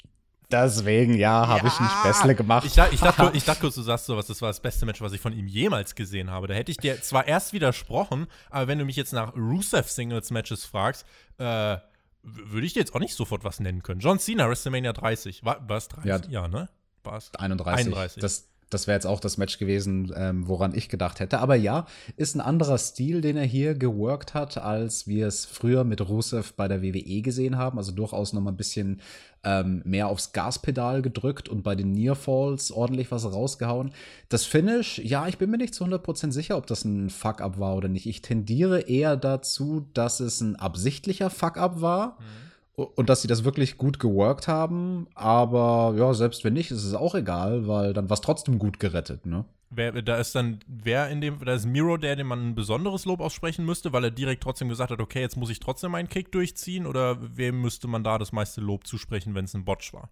[0.50, 1.72] Deswegen, ja, habe ja.
[1.72, 2.66] ich nicht Bessle gemacht.
[2.66, 5.13] Ich, ich, dachte, ich dachte kurz, du sagst sowas, das war das beste Match, was
[5.13, 6.48] ich von ihm jemals gesehen habe.
[6.48, 10.32] Da hätte ich dir zwar erst widersprochen, aber wenn du mich jetzt nach Rusev Singles
[10.32, 11.06] Matches fragst,
[11.38, 11.77] äh,
[12.24, 14.00] würde ich dir jetzt auch nicht sofort was nennen können.
[14.00, 15.46] John Cena, WrestleMania 30.
[15.46, 16.10] War, es 30?
[16.10, 16.70] Ja, ja ne?
[17.04, 17.30] War es?
[17.38, 17.86] 31.
[17.86, 18.20] 31.
[18.20, 21.39] Das, das wäre jetzt auch das Match gewesen, ähm, woran ich gedacht hätte.
[21.39, 21.86] Aber ja,
[22.17, 26.53] ist ein anderer Stil, den er hier geworkt hat, als wir es früher mit Rusev
[26.53, 27.77] bei der WWE gesehen haben.
[27.77, 29.01] Also durchaus noch mal ein bisschen
[29.44, 33.92] ähm, mehr aufs Gaspedal gedrückt und bei den Nearfalls ordentlich was rausgehauen.
[34.27, 37.75] Das Finish, ja, ich bin mir nicht zu 100% sicher, ob das ein Fuck-Up war
[37.77, 38.05] oder nicht.
[38.05, 42.18] Ich tendiere eher dazu, dass es ein absichtlicher Fuck-Up war.
[42.20, 42.47] Mhm
[42.77, 45.07] und dass sie das wirklich gut geworkt haben.
[45.16, 48.79] Aber ja, selbst wenn nicht, ist es auch egal, weil dann war es trotzdem gut
[48.79, 49.46] gerettet, ne?
[49.70, 53.03] Wer, da ist dann, wer in dem, da ist Miro der, dem man ein besonderes
[53.03, 56.07] Lob aussprechen müsste, weil er direkt trotzdem gesagt hat, okay, jetzt muss ich trotzdem meinen
[56.07, 59.94] Kick durchziehen, oder wem müsste man da das meiste Lob zusprechen, wenn es ein Botch
[59.94, 60.09] war?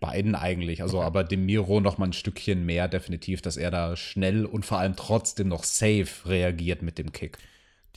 [0.00, 0.82] beiden eigentlich.
[0.82, 1.06] Also, okay.
[1.06, 4.78] aber dem Miro noch mal ein Stückchen mehr, definitiv, dass er da schnell und vor
[4.78, 7.38] allem trotzdem noch safe reagiert mit dem Kick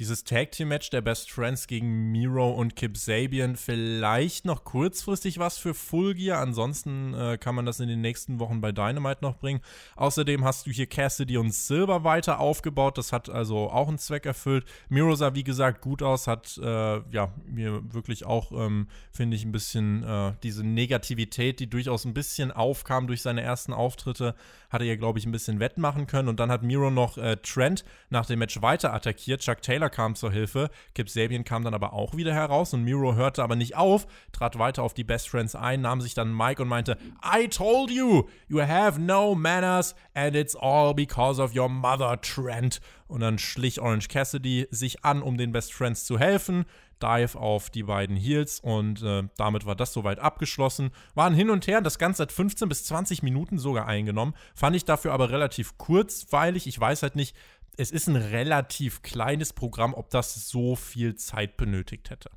[0.02, 5.38] dieses Tag Team Match der Best Friends gegen Miro und Kip Sabian vielleicht noch kurzfristig
[5.38, 6.40] was für Full Gear.
[6.40, 9.60] Ansonsten äh, kann man das in den nächsten Wochen bei Dynamite noch bringen.
[9.96, 12.98] Außerdem hast du hier Cassidy und Silver weiter aufgebaut.
[12.98, 14.66] Das hat also auch einen Zweck erfüllt.
[14.90, 19.46] Miro sah wie gesagt gut aus, hat äh, ja mir wirklich auch ähm, finde ich
[19.46, 24.34] ein bisschen äh, diese Negativität, die durchaus ein bisschen aufkam durch seine ersten Auftritte,
[24.72, 26.28] hatte er glaube ich ein bisschen wettmachen können.
[26.28, 29.42] Und dann hat Miro noch äh, Trent nach dem Match weiter attackiert.
[29.42, 30.70] Chuck Taylor kam zur Hilfe.
[30.96, 34.58] Kip Sabian kam dann aber auch wieder heraus und Miro hörte aber nicht auf, trat
[34.58, 38.24] weiter auf die Best Friends ein, nahm sich dann Mike und meinte: I told you,
[38.48, 42.82] you have no manners and it's all because of your mother, Trent.
[43.08, 46.66] Und dann schlich Orange Cassidy sich an, um den Best Friends zu helfen.
[47.02, 50.92] Dive auf die beiden Heels und äh, damit war das soweit abgeschlossen.
[51.16, 54.34] Waren hin und her, das Ganze hat 15 bis 20 Minuten sogar eingenommen.
[54.56, 56.68] Fand ich dafür aber relativ kurzweilig.
[56.68, 57.36] Ich weiß halt nicht,
[57.78, 62.30] es ist ein relativ kleines Programm, ob das so viel Zeit benötigt hätte.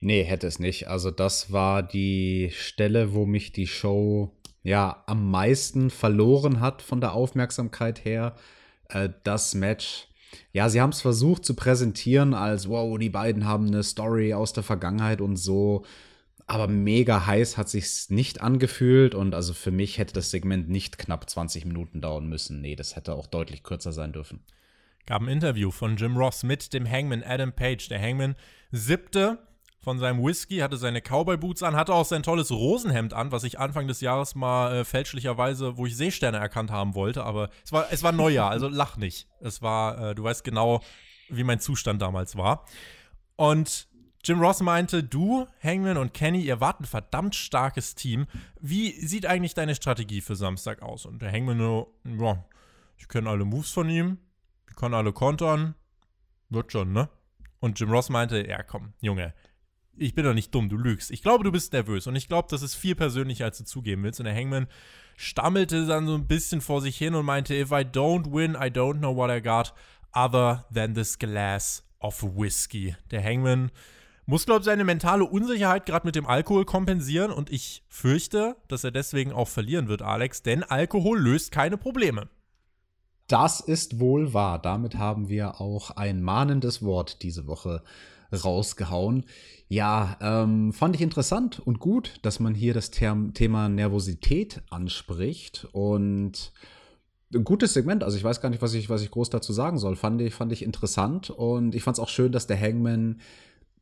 [0.00, 0.88] Nee, hätte es nicht.
[0.88, 7.00] Also das war die Stelle, wo mich die Show ja am meisten verloren hat von
[7.00, 8.34] der Aufmerksamkeit her.
[8.88, 10.08] Äh, das Match.
[10.52, 14.52] Ja, sie haben es versucht zu präsentieren als, wow, die beiden haben eine Story aus
[14.52, 15.84] der Vergangenheit und so.
[16.46, 20.98] Aber mega heiß hat sich's nicht angefühlt und also für mich hätte das Segment nicht
[20.98, 22.60] knapp 20 Minuten dauern müssen.
[22.60, 24.40] Nee, das hätte auch deutlich kürzer sein dürfen
[25.06, 27.88] gab ein Interview von Jim Ross mit dem Hangman Adam Page.
[27.88, 28.34] Der Hangman
[28.72, 29.38] siebte
[29.86, 33.60] von seinem Whisky, hatte seine Cowboy-Boots an, hatte auch sein tolles Rosenhemd an, was ich
[33.60, 37.86] Anfang des Jahres mal äh, fälschlicherweise, wo ich Seesterne erkannt haben wollte, aber es war,
[37.92, 39.28] es war Neujahr, also lach nicht.
[39.40, 40.82] Es war, äh, du weißt genau,
[41.28, 42.64] wie mein Zustand damals war.
[43.36, 43.86] Und
[44.24, 48.26] Jim Ross meinte, du, Hangman und Kenny, ihr wart ein verdammt starkes Team.
[48.60, 51.06] Wie sieht eigentlich deine Strategie für Samstag aus?
[51.06, 52.44] Und der Hangman nur, ja,
[52.96, 54.18] ich kenne alle Moves von ihm,
[54.76, 55.74] kann alle kontern,
[56.48, 57.08] wird schon, ne?
[57.60, 59.34] Und Jim Ross meinte, ja komm, Junge,
[59.96, 61.10] ich bin doch nicht dumm, du lügst.
[61.10, 64.02] Ich glaube, du bist nervös und ich glaube, das ist viel persönlicher, als du zugeben
[64.02, 64.20] willst.
[64.20, 64.68] Und der Hangman
[65.16, 68.68] stammelte dann so ein bisschen vor sich hin und meinte, if I don't win, I
[68.68, 69.72] don't know what I got
[70.12, 72.94] other than this glass of whiskey.
[73.10, 73.70] Der Hangman
[74.26, 78.84] muss, glaube ich, seine mentale Unsicherheit gerade mit dem Alkohol kompensieren und ich fürchte, dass
[78.84, 82.28] er deswegen auch verlieren wird, Alex, denn Alkohol löst keine Probleme.
[83.28, 84.60] Das ist wohl wahr.
[84.60, 87.82] Damit haben wir auch ein mahnendes Wort diese Woche
[88.32, 89.24] rausgehauen.
[89.68, 95.66] Ja, ähm, fand ich interessant und gut, dass man hier das Term Thema Nervosität anspricht
[95.72, 96.52] und
[97.34, 98.04] ein gutes Segment.
[98.04, 99.96] Also ich weiß gar nicht, was ich, was ich groß dazu sagen soll.
[99.96, 103.20] Fand ich, fand ich interessant und ich fand es auch schön, dass der Hangman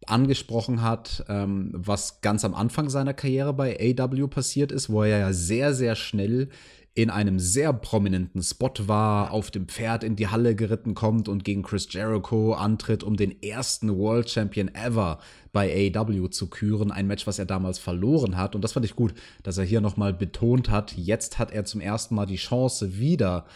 [0.06, 5.18] angesprochen hat, ähm, was ganz am Anfang seiner Karriere bei AW passiert ist, wo er
[5.18, 6.48] ja sehr, sehr schnell
[6.96, 11.44] in einem sehr prominenten Spot war, auf dem Pferd in die Halle geritten kommt und
[11.44, 15.18] gegen Chris Jericho antritt, um den ersten World Champion ever
[15.52, 16.92] bei AW zu küren.
[16.92, 18.54] Ein Match, was er damals verloren hat.
[18.54, 21.80] Und das fand ich gut, dass er hier nochmal betont hat, jetzt hat er zum
[21.80, 23.46] ersten Mal die Chance, wieder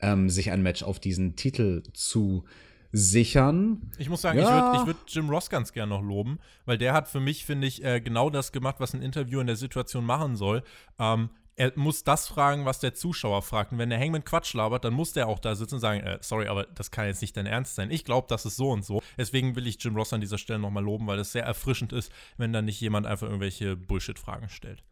[0.00, 2.44] ähm, sich ein Match auf diesen Titel zu
[2.92, 3.90] sichern.
[3.98, 4.72] Ich muss sagen, ja.
[4.72, 7.66] ich würde würd Jim Ross ganz gern noch loben, weil der hat für mich, finde
[7.66, 10.62] ich, äh, genau das gemacht, was ein Interview in der Situation machen soll.
[11.00, 13.72] Ähm, er muss das fragen, was der Zuschauer fragt.
[13.72, 16.18] Und wenn der Hangman Quatsch labert, dann muss der auch da sitzen und sagen, äh,
[16.20, 17.90] sorry, aber das kann jetzt nicht dein Ernst sein.
[17.90, 19.02] Ich glaube, das ist so und so.
[19.16, 22.12] Deswegen will ich Jim Ross an dieser Stelle nochmal loben, weil es sehr erfrischend ist,
[22.36, 24.84] wenn dann nicht jemand einfach irgendwelche Bullshit-Fragen stellt.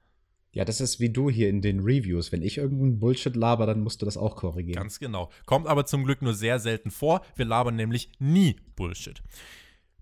[0.52, 2.32] Ja, das ist wie du hier in den Reviews.
[2.32, 4.80] Wenn ich irgendeinen Bullshit laber, dann musst du das auch korrigieren.
[4.80, 5.30] Ganz genau.
[5.46, 7.22] Kommt aber zum Glück nur sehr selten vor.
[7.34, 9.20] Wir labern nämlich nie Bullshit.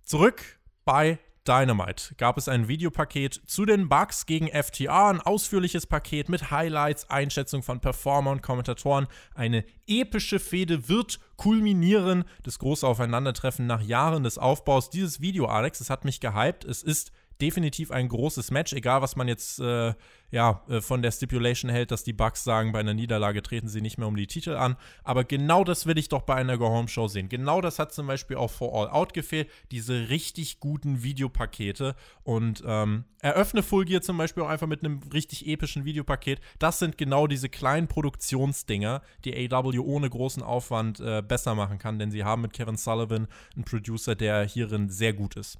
[0.03, 6.28] Zurück bei Dynamite gab es ein Videopaket zu den Bugs gegen FTA, ein ausführliches Paket
[6.28, 9.09] mit Highlights, Einschätzung von Performer und Kommentatoren.
[9.35, 12.24] Eine epische Fehde wird kulminieren.
[12.44, 14.90] Das große Aufeinandertreffen nach Jahren des Aufbaus.
[14.90, 16.64] Dieses Video, Alex, es hat mich gehypt.
[16.64, 19.94] Es ist definitiv ein großes Match, egal was man jetzt äh,
[20.31, 23.83] ja, äh, von der Stipulation hält, dass die Bucks sagen, bei einer Niederlage treten sie
[23.83, 24.76] nicht mehr um die Titel an.
[25.05, 27.28] Aber genau das will ich doch bei einer Go-Home-Show sehen.
[27.28, 29.50] Genau das hat zum Beispiel auch vor All Out gefehlt.
[29.72, 31.96] Diese richtig guten Videopakete.
[32.22, 36.40] Und ähm, eröffne Full Gear zum Beispiel auch einfach mit einem richtig epischen Videopaket.
[36.59, 41.98] Das sind genau diese kleinen Produktionsdinger, die AW ohne großen Aufwand äh, besser machen kann,
[41.98, 45.59] denn sie haben mit Kevin Sullivan einen Producer, der hierin sehr gut ist.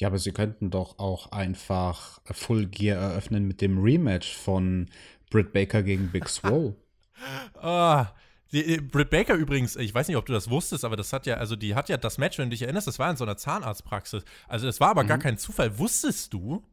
[0.00, 4.88] Ja, aber sie könnten doch auch einfach Full Gear eröffnen mit dem Rematch von
[5.28, 6.74] Britt Baker gegen Big Swole.
[7.60, 8.06] ah.
[8.50, 11.34] Die, Britt Baker übrigens, ich weiß nicht, ob du das wusstest, aber das hat ja,
[11.36, 13.36] also die hat ja das Match, wenn du dich erinnerst, das war in so einer
[13.36, 14.24] Zahnarztpraxis.
[14.48, 15.08] Also das war aber mhm.
[15.08, 15.78] gar kein Zufall.
[15.78, 16.64] Wusstest du,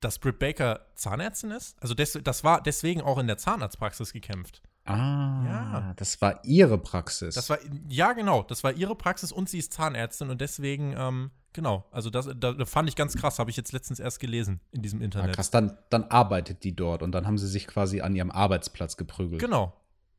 [0.00, 1.82] dass Britt Baker Zahnärztin ist?
[1.82, 4.60] Also des, das war deswegen auch in der Zahnarztpraxis gekämpft.
[4.84, 5.92] Ah, ja.
[5.96, 7.34] das war ihre Praxis.
[7.34, 11.30] Das war, ja, genau, das war ihre Praxis und sie ist Zahnärztin und deswegen ähm,
[11.54, 14.82] Genau, also das, das fand ich ganz krass, habe ich jetzt letztens erst gelesen in
[14.82, 15.28] diesem ah, Internet.
[15.28, 18.32] Ja, krass, dann, dann arbeitet die dort und dann haben sie sich quasi an ihrem
[18.32, 19.40] Arbeitsplatz geprügelt.
[19.40, 19.72] Genau.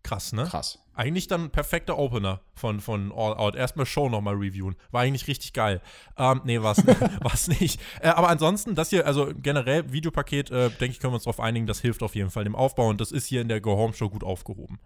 [0.05, 0.43] Krass, ne?
[0.43, 0.77] Krass.
[0.93, 3.55] Eigentlich dann perfekter Opener von, von All Out.
[3.55, 4.75] Erstmal Show nochmal reviewen.
[4.91, 5.81] War eigentlich richtig geil.
[6.15, 6.75] Ähm, nee, war
[7.33, 7.81] es nicht.
[8.01, 11.39] Äh, aber ansonsten, das hier, also generell Videopaket, äh, denke ich, können wir uns darauf
[11.39, 13.75] einigen, das hilft auf jeden Fall dem Aufbau und das ist hier in der Go
[13.77, 14.77] Home Show gut aufgehoben.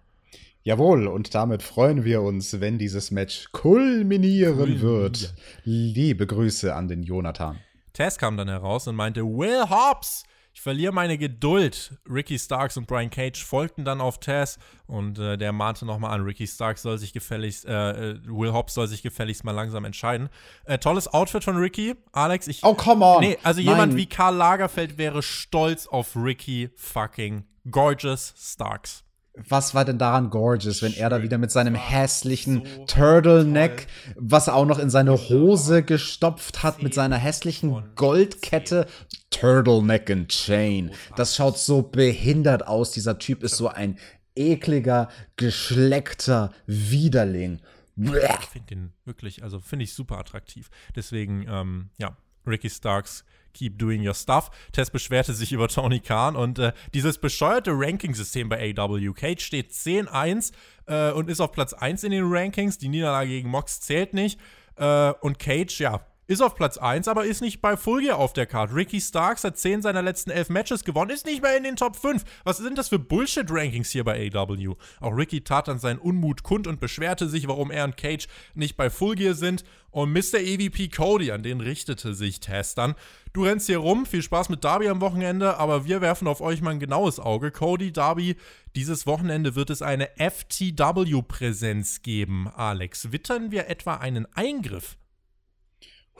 [0.63, 4.82] Jawohl, und damit freuen wir uns, wenn dieses Match kulminieren Cool.
[4.82, 5.34] wird.
[5.65, 7.60] Liebe Grüße an den Jonathan.
[7.91, 11.97] Tess kam dann heraus und meinte, Will Hobbs, ich verliere meine Geduld.
[12.09, 14.57] Ricky Starks und Brian Cage folgten dann auf Tess
[14.88, 18.73] und äh, der mahnte nochmal an, Ricky Starks soll sich gefälligst, äh, äh, Will Hobbs
[18.73, 20.29] soll sich gefälligst mal langsam entscheiden.
[20.65, 21.95] Äh, tolles Outfit von Ricky.
[22.12, 22.63] Alex, ich.
[22.63, 23.21] Oh, come on!
[23.21, 23.69] Nee, also Nein.
[23.69, 29.03] jemand wie Karl Lagerfeld wäre stolz auf Ricky fucking Gorgeous Starks
[29.47, 34.15] was war denn daran gorgeous, wenn er da wieder mit seinem hässlichen so Turtleneck, toll.
[34.17, 38.88] was er auch noch in seine Hose gestopft hat, mit seiner hässlichen Goldkette,
[39.30, 40.91] Turtleneck and Chain.
[41.15, 42.91] Das schaut so behindert aus.
[42.91, 43.97] Dieser Typ ist so ein
[44.36, 47.60] ekliger, geschleckter Widerling.
[47.97, 50.69] Ich finde den wirklich, also finde ich super attraktiv.
[50.95, 52.15] Deswegen, ähm, ja,
[52.47, 54.49] Ricky Starks keep doing your stuff.
[54.71, 59.13] Tess beschwerte sich über Tony Khan und äh, dieses bescheuerte Ranking-System bei AW.
[59.13, 60.51] Cage steht 10-1
[60.88, 62.77] äh, und ist auf Platz 1 in den Rankings.
[62.77, 64.39] Die Niederlage gegen Mox zählt nicht.
[64.75, 68.33] Äh, und Cage, ja, ist auf Platz 1, aber ist nicht bei Full Gear auf
[68.33, 68.75] der Card.
[68.75, 71.95] Ricky Starks hat 10 seiner letzten 11 Matches gewonnen, ist nicht mehr in den Top
[71.95, 72.23] 5.
[72.43, 74.75] Was sind das für Bullshit-Rankings hier bei AW?
[74.99, 78.77] Auch Ricky tat dann seinen Unmut kund und beschwerte sich, warum er und Cage nicht
[78.77, 79.63] bei Full Gear sind.
[79.89, 80.35] Und Mr.
[80.35, 82.93] EVP Cody, an den richtete sich Tess dann.
[83.33, 86.61] Du rennst hier rum, viel Spaß mit Darby am Wochenende, aber wir werfen auf euch
[86.61, 87.49] mal ein genaues Auge.
[87.49, 88.35] Cody, Darby,
[88.75, 92.47] dieses Wochenende wird es eine FTW-Präsenz geben.
[92.55, 94.95] Alex, wittern wir etwa einen Eingriff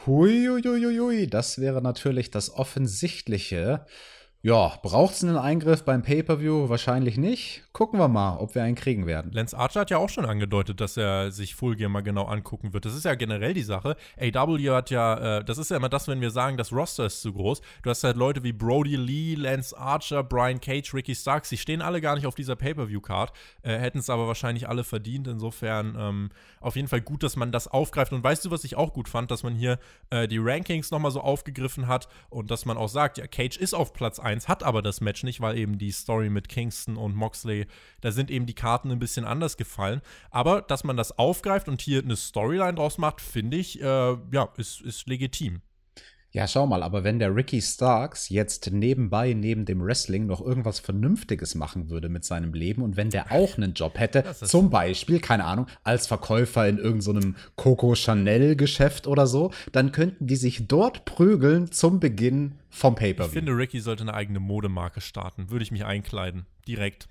[0.06, 3.86] Huiuiuiui, das wäre natürlich das Offensichtliche.
[4.42, 6.70] Ja, braucht es einen Eingriff beim Pay-Per-View?
[6.70, 7.69] Wahrscheinlich nicht.
[7.80, 9.32] Gucken wir mal, ob wir einen kriegen werden.
[9.32, 12.74] Lance Archer hat ja auch schon angedeutet, dass er sich Full Gear mal genau angucken
[12.74, 12.84] wird.
[12.84, 13.96] Das ist ja generell die Sache.
[14.20, 17.22] AW hat ja, äh, das ist ja immer das, wenn wir sagen, das Roster ist
[17.22, 17.62] zu groß.
[17.84, 21.82] Du hast halt Leute wie Brody Lee, Lance Archer, Brian Cage, Ricky Starks, die stehen
[21.82, 25.28] alle gar nicht auf dieser Pay-Per-View-Card, äh, hätten es aber wahrscheinlich alle verdient.
[25.28, 28.12] Insofern ähm, auf jeden Fall gut, dass man das aufgreift.
[28.12, 31.12] Und weißt du, was ich auch gut fand, dass man hier äh, die Rankings nochmal
[31.12, 34.48] so aufgegriffen hat und dass man auch sagt, ja, Cage ist auf Platz 1 1
[34.48, 37.68] hat aber das Match nicht, weil eben die Story mit Kingston und Moxley,
[38.02, 40.02] da sind eben die Karten ein bisschen anders gefallen.
[40.32, 44.50] Aber dass man das aufgreift und hier eine Storyline draus macht, finde ich, äh, ja,
[44.58, 45.62] ist, ist legitim.
[46.32, 50.80] Ja, schau mal, aber wenn der Ricky Starks jetzt nebenbei, neben dem Wrestling, noch irgendwas
[50.80, 55.20] Vernünftiges machen würde mit seinem Leben und wenn der auch einen Job hätte, zum Beispiel,
[55.20, 60.68] keine Ahnung, als Verkäufer in irgendeinem so Coco Chanel-Geschäft oder so, dann könnten die sich
[60.68, 63.26] dort prügeln zum Beginn vom Paper.
[63.26, 65.50] Ich finde, Ricky sollte eine eigene Modemarke starten.
[65.50, 66.46] Würde ich mich einkleiden.
[66.68, 67.08] Direkt.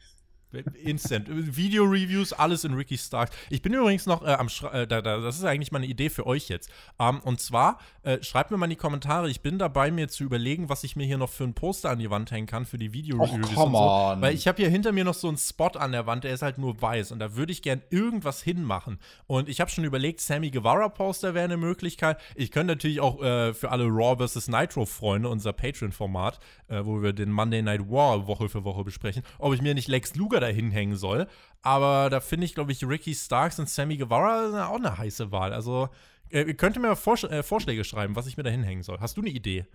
[0.83, 1.27] Instant.
[1.29, 3.37] Video-Reviews, alles in Ricky Starks.
[3.51, 5.87] Ich bin übrigens noch äh, am Schra äh, da, da, das ist eigentlich mal eine
[5.87, 6.71] Idee für euch jetzt.
[6.99, 10.25] Ähm, und zwar, äh, schreibt mir mal in die Kommentare, ich bin dabei, mir zu
[10.25, 12.79] überlegen, was ich mir hier noch für ein Poster an die Wand hängen kann für
[12.79, 13.57] die Video-Reviews.
[13.57, 14.23] Oh, und so.
[14.23, 16.43] Weil ich habe hier hinter mir noch so einen Spot an der Wand, der ist
[16.43, 18.99] halt nur weiß und da würde ich gern irgendwas hinmachen.
[19.27, 22.19] Und ich habe schon überlegt, Sammy Guevara-Poster wäre eine Möglichkeit.
[22.35, 24.49] Ich könnte natürlich auch äh, für alle Raw vs.
[24.49, 29.53] Nitro-Freunde, unser Patreon-Format, äh, wo wir den Monday Night War Woche für Woche besprechen, ob
[29.53, 31.27] ich mir nicht Lex Luger Luger da hinhängen soll.
[31.63, 35.53] Aber da finde ich, glaube ich, Ricky Starks und Sammy Guevara auch eine heiße Wahl.
[35.53, 35.89] Also,
[36.31, 39.01] äh, ihr könnt mir Vorsch äh, Vorschläge schreiben, was ich mir da hinhängen soll.
[39.01, 39.67] Hast du eine Idee?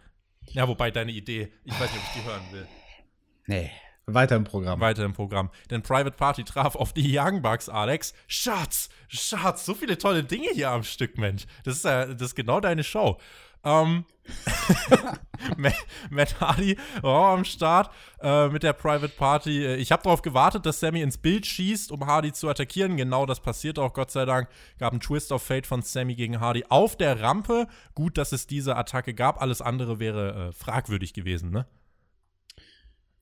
[0.51, 2.67] Ja, wobei deine Idee, ich weiß nicht, ob ich die hören will.
[3.47, 3.71] Nee.
[4.05, 4.79] Weiter im Programm.
[4.81, 5.49] Weiter im Programm.
[5.69, 8.13] Denn Private Party traf auf die Young Bucks, Alex.
[8.27, 11.45] Schatz, Schatz, so viele tolle Dinge hier am Stück, Mensch.
[11.63, 13.17] Das ist, äh, das ist genau deine Show.
[13.63, 14.03] Ähm,
[16.09, 19.65] Matt Hardy war am Start äh, mit der Private Party.
[19.75, 22.97] Ich habe darauf gewartet, dass Sammy ins Bild schießt, um Hardy zu attackieren.
[22.97, 24.49] Genau das passiert auch, Gott sei Dank.
[24.79, 27.67] Gab einen Twist of Fate von Sammy gegen Hardy auf der Rampe.
[27.95, 29.41] Gut, dass es diese Attacke gab.
[29.41, 31.65] Alles andere wäre äh, fragwürdig gewesen, ne?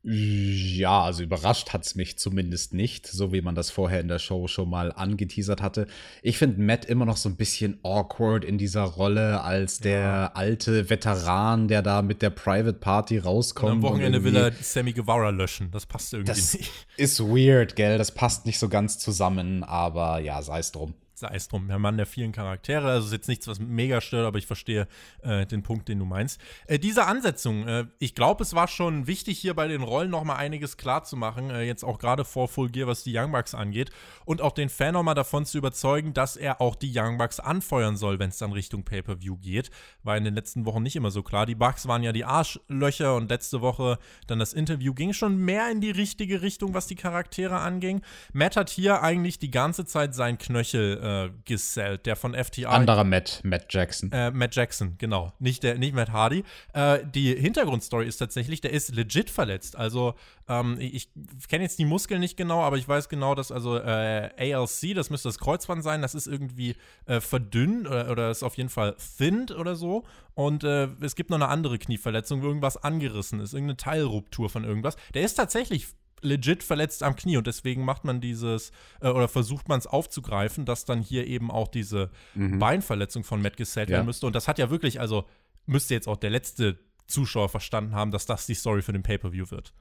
[0.04, 4.18] Ja, also überrascht hat es mich zumindest nicht, so wie man das vorher in der
[4.18, 5.86] Show schon mal angeteasert hatte.
[6.24, 10.32] Ich finde Matt immer noch so ein bisschen awkward in dieser Rolle als der ja.
[10.34, 13.74] alte Veteran, der da mit der Private Party rauskommt.
[13.74, 15.70] Und am Wochenende und will er Sammy Guevara löschen.
[15.72, 16.72] Das passt irgendwie das nicht.
[16.98, 18.00] Ist weird, gell?
[18.00, 21.80] Das passt nicht so ganz zusammen, aber ja, sei es drum sei es drum, der
[21.80, 22.90] Mann der vielen Charaktere.
[22.90, 24.88] Also ist jetzt nichts, was mega stört, aber ich verstehe
[25.22, 26.42] äh, den Punkt, den du meinst.
[26.68, 30.24] Äh, diese Ansetzung, äh, ich glaube, es war schon wichtig, hier bei den Rollen noch
[30.24, 33.54] mal einiges klar zu äh, jetzt auch gerade vor Full Gear, was die Young Bucks
[33.54, 33.92] angeht
[34.26, 37.40] und auch den Fan noch mal davon zu überzeugen, dass er auch die Young Bucks
[37.40, 39.72] anfeuern soll, wenn es dann Richtung Pay-Per-View geht.
[40.04, 41.46] War in den letzten Wochen nicht immer so klar.
[41.46, 45.72] Die Bucks waren ja die Arschlöcher und letzte Woche dann das Interview ging schon mehr
[45.72, 48.02] in die richtige Richtung, was die Charaktere anging.
[48.34, 52.70] Matt hat hier eigentlich die ganze Zeit sein Knöchel äh, gesellt, der von FTR.
[52.70, 54.12] Anderer Matt, Matt Jackson.
[54.12, 55.34] Äh, Matt Jackson, genau.
[55.40, 56.44] Nicht, der, nicht Matt Hardy.
[56.74, 59.76] Äh, die Hintergrundstory ist tatsächlich, der ist legit verletzt.
[59.76, 60.16] Also,
[60.48, 63.78] ähm, ich, ich kenne jetzt die Muskeln nicht genau, aber ich weiß genau, dass also
[63.78, 68.44] äh, ALC, das müsste das Kreuzband sein, das ist irgendwie äh, verdünnt oder, oder ist
[68.44, 70.04] auf jeden Fall thinned oder so.
[70.34, 74.64] Und äh, es gibt noch eine andere Knieverletzung, wo irgendwas angerissen ist, irgendeine Teilruptur von
[74.64, 74.96] irgendwas.
[75.14, 75.88] Der ist tatsächlich
[76.22, 80.66] legit verletzt am Knie und deswegen macht man dieses äh, oder versucht man es aufzugreifen,
[80.66, 82.60] dass dann hier eben auch diese mhm.
[82.60, 83.98] Beinverletzung von Matt gesellt ja.
[83.98, 84.28] werden müsste.
[84.28, 85.26] Und das hat ja wirklich, also
[85.66, 89.52] müsste jetzt auch der letzte Zuschauer verstanden haben, dass das die Story für den Pay-Per-View
[89.52, 89.74] wird.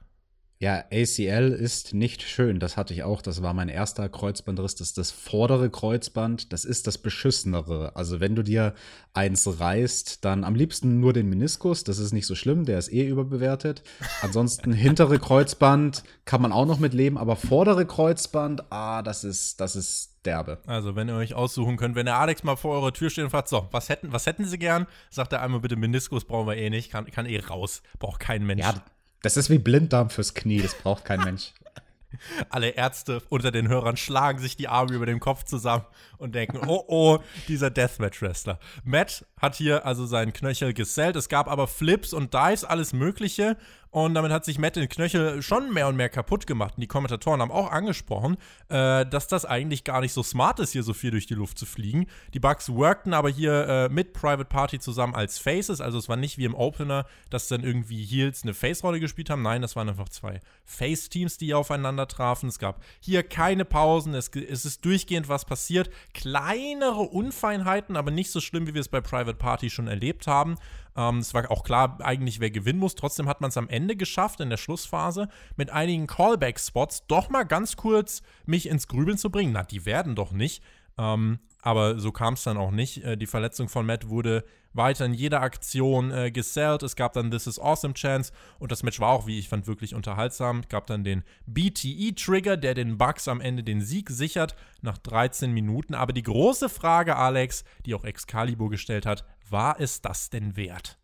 [0.61, 2.59] Ja, ACL ist nicht schön.
[2.59, 3.23] Das hatte ich auch.
[3.23, 4.75] Das war mein erster Kreuzbandriss.
[4.75, 6.53] Das ist das vordere Kreuzband.
[6.53, 7.95] Das ist das beschissenere.
[7.95, 8.75] Also wenn du dir
[9.15, 11.83] eins reißt, dann am liebsten nur den Meniskus.
[11.83, 12.65] Das ist nicht so schlimm.
[12.65, 13.81] Der ist eh überbewertet.
[14.21, 17.17] Ansonsten hintere Kreuzband kann man auch noch mit leben.
[17.17, 20.59] Aber vordere Kreuzband, ah, das ist, das ist derbe.
[20.67, 23.31] Also, wenn ihr euch aussuchen könnt, wenn der Alex mal vor eurer Tür steht und
[23.31, 24.85] fragt, so, was hätten, was hätten Sie gern?
[25.09, 27.81] Sagt er einmal bitte Meniskus, brauchen wir eh nicht, kann, kann eh raus.
[27.97, 28.61] Braucht kein Mensch.
[28.61, 28.75] Ja,
[29.21, 31.53] das ist wie Blinddarm fürs Knie, das braucht kein Mensch.
[32.49, 35.85] Alle Ärzte unter den Hörern schlagen sich die Arme über dem Kopf zusammen
[36.17, 38.59] und denken, oh oh, dieser Deathmatch-Wrestler.
[38.83, 41.15] Matt hat hier also seinen Knöchel gesellt.
[41.15, 43.57] Es gab aber Flips und Dives, alles Mögliche.
[43.91, 46.75] Und damit hat sich Matt den Knöchel schon mehr und mehr kaputt gemacht.
[46.77, 48.37] Und die Kommentatoren haben auch angesprochen,
[48.69, 51.59] äh, dass das eigentlich gar nicht so smart ist, hier so viel durch die Luft
[51.59, 52.07] zu fliegen.
[52.33, 55.81] Die Bugs workten aber hier äh, mit Private Party zusammen als Faces.
[55.81, 59.41] Also es war nicht wie im Opener, dass dann irgendwie Heels eine Face-Rolle gespielt haben.
[59.41, 62.47] Nein, das waren einfach zwei Face-Teams, die aufeinander trafen.
[62.47, 64.13] Es gab hier keine Pausen.
[64.13, 65.89] Es, es ist durchgehend was passiert.
[66.13, 70.55] Kleinere Unfeinheiten, aber nicht so schlimm, wie wir es bei Private Party schon erlebt haben.
[70.95, 72.95] Ähm, es war auch klar eigentlich, wer gewinnen muss.
[72.95, 77.43] Trotzdem hat man es am Ende geschafft, in der Schlussphase, mit einigen Callback-Spots doch mal
[77.43, 79.53] ganz kurz mich ins Grübeln zu bringen.
[79.53, 80.63] Na, die werden doch nicht.
[80.97, 83.03] Ähm, aber so kam es dann auch nicht.
[83.03, 84.43] Äh, die Verletzung von Matt wurde
[84.73, 86.83] weiter in jeder Aktion äh, gesellt.
[86.83, 89.67] Es gab dann This is Awesome Chance und das Match war auch, wie ich fand,
[89.67, 90.61] wirklich unterhaltsam.
[90.61, 95.51] Es gab dann den BTE-Trigger, der den Bucks am Ende den Sieg sichert nach 13
[95.51, 95.93] Minuten.
[95.93, 101.00] Aber die große Frage, Alex, die auch Excalibur gestellt hat, war es das denn wert?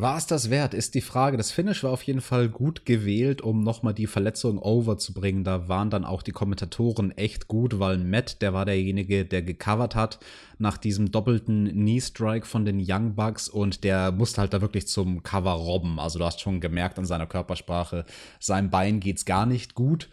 [0.00, 1.36] War es das wert, ist die Frage.
[1.36, 5.44] Das Finish war auf jeden Fall gut gewählt, um nochmal die Verletzung over zu bringen.
[5.44, 9.94] Da waren dann auch die Kommentatoren echt gut, weil Matt, der war derjenige, der gecovert
[9.94, 10.18] hat
[10.56, 15.22] nach diesem doppelten Knee-Strike von den Young Bucks und der musste halt da wirklich zum
[15.22, 16.00] Cover robben.
[16.00, 18.06] Also du hast schon gemerkt an seiner Körpersprache,
[18.38, 20.08] seinem Bein geht's gar nicht gut.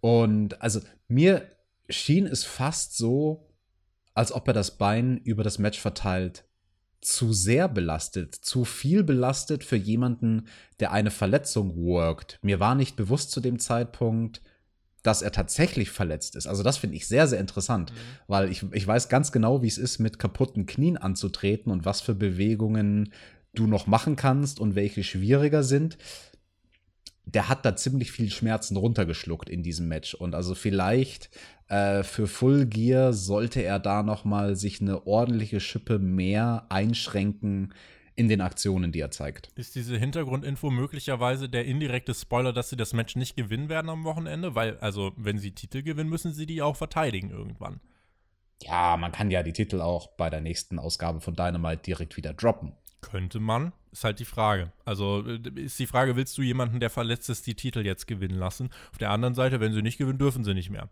[0.00, 0.78] Und also
[1.08, 1.50] mir
[1.88, 3.48] schien es fast so,
[4.14, 6.44] als ob er das Bein über das Match verteilt
[7.02, 10.46] zu sehr belastet, zu viel belastet für jemanden,
[10.80, 12.38] der eine Verletzung worked.
[12.42, 14.40] Mir war nicht bewusst zu dem Zeitpunkt,
[15.02, 16.46] dass er tatsächlich verletzt ist.
[16.46, 17.96] Also das finde ich sehr, sehr interessant, mhm.
[18.28, 22.00] weil ich, ich weiß ganz genau, wie es ist, mit kaputten Knien anzutreten und was
[22.00, 23.12] für Bewegungen
[23.52, 25.98] du noch machen kannst und welche schwieriger sind.
[27.24, 30.14] Der hat da ziemlich viel Schmerzen runtergeschluckt in diesem Match.
[30.14, 31.30] Und also vielleicht
[31.72, 37.72] äh, für Full Gear sollte er da noch mal sich eine ordentliche Schippe mehr einschränken
[38.14, 39.48] in den Aktionen, die er zeigt.
[39.54, 44.04] Ist diese Hintergrundinfo möglicherweise der indirekte Spoiler, dass sie das Match nicht gewinnen werden am
[44.04, 44.54] Wochenende?
[44.54, 47.80] Weil, also, wenn sie Titel gewinnen, müssen sie die auch verteidigen irgendwann.
[48.62, 52.34] Ja, man kann ja die Titel auch bei der nächsten Ausgabe von Dynamite direkt wieder
[52.34, 52.72] droppen.
[53.00, 54.72] Könnte man, ist halt die Frage.
[54.84, 58.38] Also äh, ist die Frage, willst du jemanden, der verletzt ist, die Titel jetzt gewinnen
[58.38, 58.68] lassen?
[58.90, 60.90] Auf der anderen Seite, wenn sie nicht gewinnen, dürfen sie nicht mehr.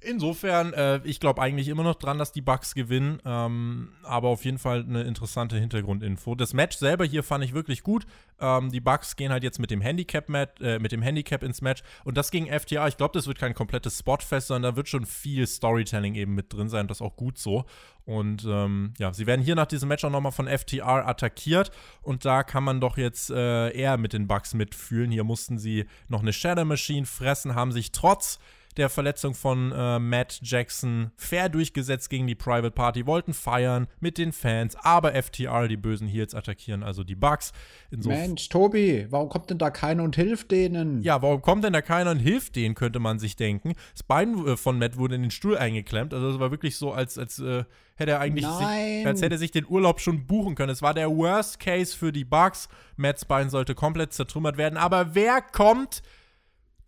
[0.00, 3.20] Insofern, äh, ich glaube eigentlich immer noch dran, dass die Bucks gewinnen.
[3.24, 6.34] Ähm, aber auf jeden Fall eine interessante Hintergrundinfo.
[6.34, 8.06] Das Match selber hier fand ich wirklich gut.
[8.40, 10.28] Ähm, die Bucks gehen halt jetzt mit dem Handicap
[10.60, 11.82] äh, mit dem Handicap ins Match.
[12.04, 15.06] Und das gegen FTA, ich glaube, das wird kein komplettes Spotfest, sondern da wird schon
[15.06, 16.88] viel Storytelling eben mit drin sein.
[16.88, 17.64] Das ist auch gut so.
[18.04, 21.72] Und ähm, ja, sie werden hier nach diesem Match auch nochmal von FTR attackiert.
[22.02, 25.10] Und da kann man doch jetzt äh, eher mit den Bucks mitfühlen.
[25.10, 28.38] Hier mussten sie noch eine Shadow Machine fressen, haben sich trotz
[28.76, 34.18] der Verletzung von äh, Matt Jackson fair durchgesetzt gegen die Private Party, wollten feiern mit
[34.18, 37.52] den Fans, aber FTR, die bösen Heels, attackieren also die Bugs.
[37.90, 41.02] Mensch, Tobi, warum kommt denn da keiner und hilft denen?
[41.02, 43.74] Ja, warum kommt denn da keiner und hilft denen, könnte man sich denken.
[43.92, 46.92] Das Bein äh, von Matt wurde in den Stuhl eingeklemmt, also es war wirklich so,
[46.92, 47.64] als, als äh,
[47.96, 50.70] hätte er eigentlich sich, als hätte er sich den Urlaub schon buchen können.
[50.70, 52.68] Es war der Worst Case für die Bugs.
[52.96, 56.02] Matts Bein sollte komplett zertrümmert werden, aber wer kommt?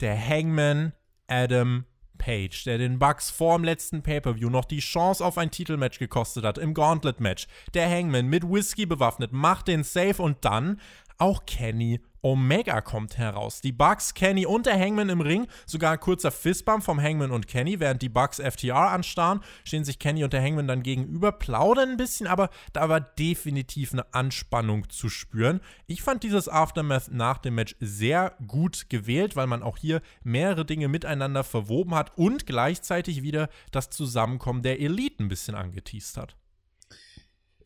[0.01, 0.93] Der Hangman
[1.29, 1.85] Adam
[2.19, 6.45] Page, der den Bucks vor dem letzten Pay-Per-View noch die Chance auf ein Titelmatch gekostet
[6.45, 7.47] hat im Gauntlet-Match.
[7.75, 10.81] Der Hangman mit Whisky bewaffnet macht den Safe und dann
[11.19, 13.61] auch Kenny Omega kommt heraus.
[13.61, 15.47] Die Bucks, Kenny und der Hangman im Ring.
[15.67, 19.99] Sogar ein kurzer Fistbump vom Hangman und Kenny, während die Bucks FTR anstarren, stehen sich
[19.99, 24.89] Kenny und der Hangman dann gegenüber, plaudern ein bisschen, aber da war definitiv eine Anspannung
[24.91, 25.61] zu spüren.
[25.87, 30.65] Ich fand dieses Aftermath nach dem Match sehr gut gewählt, weil man auch hier mehrere
[30.65, 36.37] Dinge miteinander verwoben hat und gleichzeitig wieder das Zusammenkommen der Elite ein bisschen angeteased hat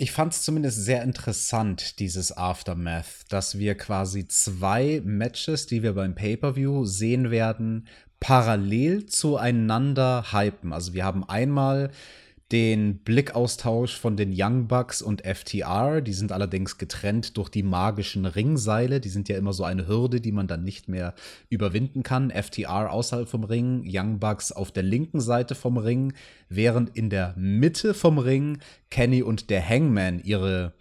[0.02, 5.92] ich fand es zumindest sehr interessant, dieses Aftermath, dass wir quasi zwei Matches, die wir
[5.92, 7.86] beim Pay-per-view sehen werden,
[8.18, 10.72] parallel zueinander hypen.
[10.72, 11.92] Also wir haben einmal
[12.52, 16.02] den Blickaustausch von den Young Bucks und FTR.
[16.02, 19.00] Die sind allerdings getrennt durch die magischen Ringseile.
[19.00, 21.14] Die sind ja immer so eine Hürde, die man dann nicht mehr
[21.48, 22.30] überwinden kann.
[22.30, 26.12] FTR außerhalb vom Ring, Young Bucks auf der linken Seite vom Ring,
[26.50, 28.58] während in der Mitte vom Ring
[28.90, 30.74] Kenny und der Hangman ihre,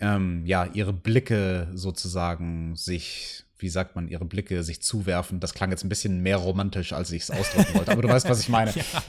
[0.00, 5.40] ähm, ja, ihre Blicke sozusagen sich wie sagt man, ihre Blicke sich zuwerfen.
[5.40, 8.28] Das klang jetzt ein bisschen mehr romantisch, als ich es ausdrücken wollte, aber du weißt,
[8.28, 8.72] was ich meine.
[8.92, 9.02] Ja.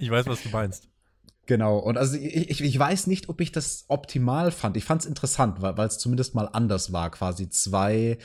[0.00, 0.88] Ich weiß, was du meinst.
[1.46, 4.76] Genau, und also ich, ich, weiß nicht, ob ich das optimal fand.
[4.76, 7.10] Ich fand es interessant, weil es zumindest mal anders war.
[7.10, 8.18] Quasi zwei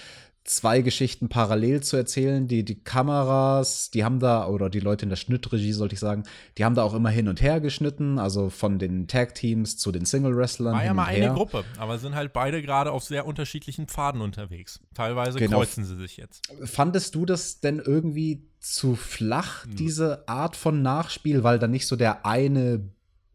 [0.45, 2.47] zwei Geschichten parallel zu erzählen.
[2.47, 6.23] Die, die Kameras, die haben da, oder die Leute in der Schnittregie, sollte ich sagen,
[6.57, 10.05] die haben da auch immer hin und her geschnitten, also von den Tag-Teams zu den
[10.05, 10.73] Single-Wrestlern.
[10.73, 14.79] War ja mal eine Gruppe, aber sind halt beide gerade auf sehr unterschiedlichen Pfaden unterwegs.
[14.93, 15.57] Teilweise genau.
[15.57, 16.47] kreuzen sie sich jetzt.
[16.63, 19.75] Fandest du das denn irgendwie zu flach, hm.
[19.75, 22.83] diese Art von Nachspiel, weil da nicht so der eine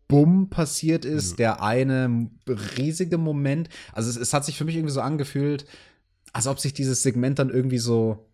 [0.09, 1.37] Bumm passiert ist, hm.
[1.37, 3.69] der eine riesige Moment.
[3.93, 5.67] Also es, es hat sich für mich irgendwie so angefühlt,
[6.33, 8.29] als ob sich dieses Segment dann irgendwie so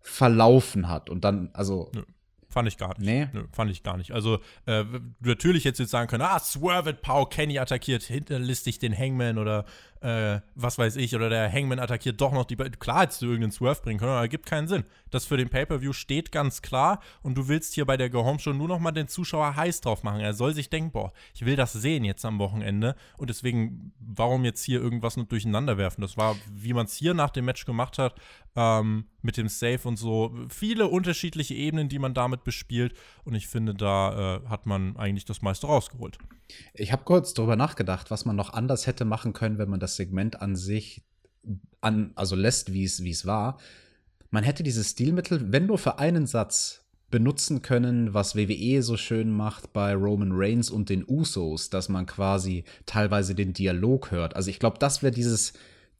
[0.00, 1.88] verlaufen hat und dann, also.
[1.94, 2.02] Nö,
[2.48, 3.06] fand ich gar nicht.
[3.06, 3.28] Nee.
[3.32, 4.10] Nö, fand ich gar nicht.
[4.10, 4.84] Also, äh,
[5.20, 9.66] natürlich jetzt jetzt sagen können, ah, Swerve Pow, Kenny attackiert hinterlistig den Hangman oder
[10.00, 12.56] äh, was weiß ich, oder der Hangman attackiert doch noch die.
[12.56, 14.84] Be klar hättest du irgendeinen Swerve bringen können, aber gibt keinen Sinn.
[15.10, 18.38] Das für den Pay-Per-View steht ganz klar und du willst hier bei der Go Home
[18.38, 20.20] Show nur noch mal den Zuschauer heiß drauf machen.
[20.20, 24.44] Er soll sich denken, boah, ich will das sehen jetzt am Wochenende und deswegen, warum
[24.44, 26.00] jetzt hier irgendwas noch durcheinander werfen?
[26.00, 28.14] Das war, wie man es hier nach dem Match gemacht hat,
[28.56, 30.34] ähm, mit dem Save und so.
[30.48, 32.94] Viele unterschiedliche Ebenen, die man damit bespielt
[33.24, 36.18] und ich finde, da äh, hat man eigentlich das meiste rausgeholt.
[36.74, 39.89] Ich habe kurz darüber nachgedacht, was man noch anders hätte machen können, wenn man das
[39.96, 41.02] Segment an sich
[41.80, 43.58] an, also lässt, wie es war.
[44.30, 46.80] Man hätte dieses Stilmittel, wenn nur für einen Satz,
[47.10, 52.06] benutzen können, was WWE so schön macht bei Roman Reigns und den Usos, dass man
[52.06, 54.36] quasi teilweise den Dialog hört.
[54.36, 55.52] Also ich glaube, das wäre dieses,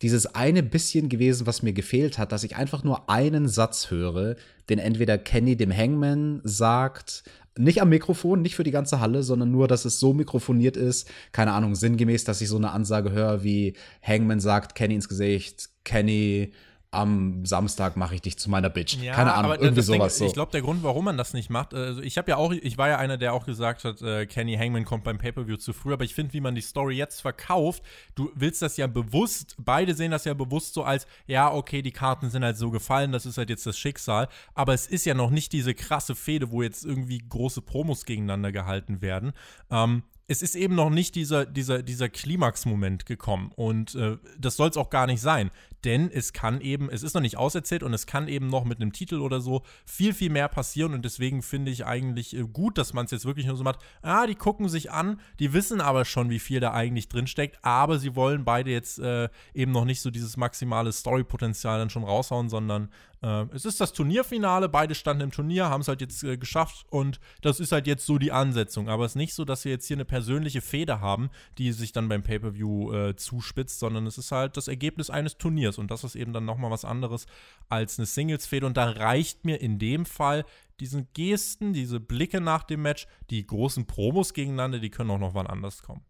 [0.03, 4.37] dieses eine bisschen gewesen, was mir gefehlt hat, dass ich einfach nur einen Satz höre,
[4.69, 7.25] den entweder Kenny dem Hangman sagt,
[7.61, 11.11] nicht am Mikrofon, nicht für die ganze Halle, sondern nur, dass es so mikrofoniert ist,
[11.33, 15.71] keine Ahnung, sinngemäß, dass ich so eine Ansage höre, wie Hangman sagt Kenny ins Gesicht,
[15.85, 16.53] Kenny
[16.93, 18.97] am Samstag mache ich dich zu meiner Bitch.
[18.97, 20.15] Ja, Keine Ahnung, irgendwie sowas.
[20.15, 20.27] Ding, so.
[20.27, 22.79] Ich glaube, der Grund, warum man das nicht macht, also ich habe ja auch, ich
[22.79, 25.93] war ja einer, der auch gesagt hat, äh, Kenny Hangman kommt beim Pay-Per-View zu früh,
[25.93, 27.85] aber ich finde, wie man die Story jetzt verkauft,
[28.17, 31.93] du willst das ja bewusst, beide sehen das ja bewusst so als, ja, okay, die
[31.93, 35.15] Karten sind halt so gefallen, das ist halt jetzt das Schicksal, aber es ist ja
[35.15, 39.33] noch nicht diese krasse Fehde, wo jetzt irgendwie große Promos gegeneinander gehalten werden.
[39.71, 43.51] Ähm, es ist eben noch nicht dieser, dieser, dieser Klimax-Moment gekommen.
[43.57, 45.51] Und äh, das soll es auch gar nicht sein.
[45.83, 48.81] Denn es kann eben, es ist noch nicht auserzählt und es kann eben noch mit
[48.81, 50.95] einem Titel oder so viel, viel mehr passieren.
[50.95, 53.81] Und deswegen finde ich eigentlich äh, gut, dass man es jetzt wirklich nur so macht.
[54.03, 57.59] Ah, die gucken sich an, die wissen aber schon, wie viel da eigentlich drinsteckt.
[57.63, 62.05] Aber sie wollen beide jetzt äh, eben noch nicht so dieses maximale Story-Potenzial dann schon
[62.05, 62.89] raushauen, sondern
[63.23, 66.87] äh, es ist das Turnierfinale, beide standen im Turnier, haben es halt jetzt äh, geschafft
[66.91, 68.89] und das ist halt jetzt so die Ansetzung.
[68.89, 71.93] Aber es ist nicht so, dass wir jetzt hier eine persönliche Feder haben, die sich
[71.93, 76.05] dann beim Pay-Per-View äh, zuspitzt, sondern es ist halt das Ergebnis eines Turniers und das
[76.05, 77.27] ist eben dann nochmal was anderes
[77.69, 80.45] als eine Singles-Feder und da reicht mir in dem Fall
[80.81, 85.35] diesen Gesten, diese Blicke nach dem Match, die großen Promos gegeneinander, die können auch noch
[85.35, 86.03] wann anders kommen.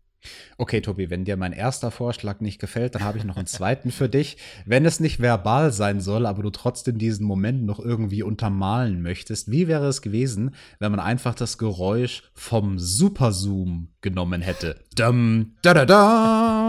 [0.58, 3.90] Okay, Tobi, wenn dir mein erster Vorschlag nicht gefällt, dann habe ich noch einen zweiten
[3.90, 4.36] für dich.
[4.66, 9.50] Wenn es nicht verbal sein soll, aber du trotzdem diesen Moment noch irgendwie untermalen möchtest,
[9.50, 14.84] wie wäre es gewesen, wenn man einfach das Geräusch vom Superzoom genommen hätte?
[14.94, 15.84] Dum, da, da,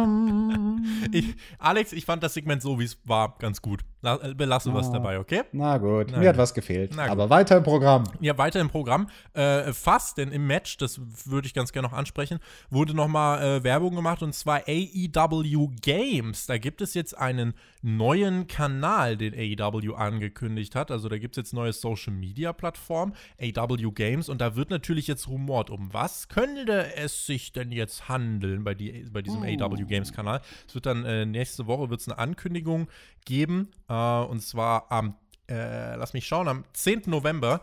[0.06, 0.86] dum.
[1.12, 3.82] Ich, Alex, ich fand das Segment so, wie es war, ganz gut.
[4.04, 4.94] Äh, belassen wir es ah.
[4.94, 5.44] dabei, okay?
[5.52, 6.28] Na gut, Na mir gut.
[6.30, 6.98] hat was gefehlt.
[6.98, 8.04] Aber weiter im Programm.
[8.20, 9.08] Ja, weiter im Programm.
[9.34, 12.40] Äh, fast, denn im Match, das würde ich ganz gerne noch ansprechen,
[12.70, 12.96] wurde
[13.42, 16.46] äh, Werbung gemacht und zwar AEW Games.
[16.46, 20.92] Da gibt es jetzt einen neuen Kanal, den AEW angekündigt hat.
[20.92, 25.08] Also da gibt es jetzt neue Social Media Plattform, AEW Games, und da wird natürlich
[25.08, 29.46] jetzt rumort, um was könnte es sich denn jetzt handeln bei, die, bei diesem oh.
[29.46, 30.42] AEW Games Kanal.
[30.68, 32.88] Es wird dann äh, nächste Woche wird's eine Ankündigung
[33.26, 35.16] geben, äh, und zwar am,
[35.50, 37.04] äh, lass mich schauen, am 10.
[37.08, 37.62] November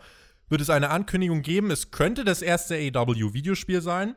[0.48, 1.70] wird es eine Ankündigung geben.
[1.70, 4.16] Es könnte das erste AEW-Videospiel sein.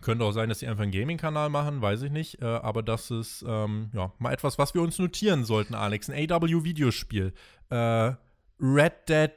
[0.00, 2.40] Könnte auch sein, dass sie einfach einen Gaming-Kanal machen, weiß ich nicht.
[2.40, 6.08] Äh, aber das ist ähm, ja mal etwas, was wir uns notieren sollten, Alex.
[6.08, 7.32] Ein AW-Videospiel.
[7.68, 8.12] Äh,
[8.60, 9.30] Red Dead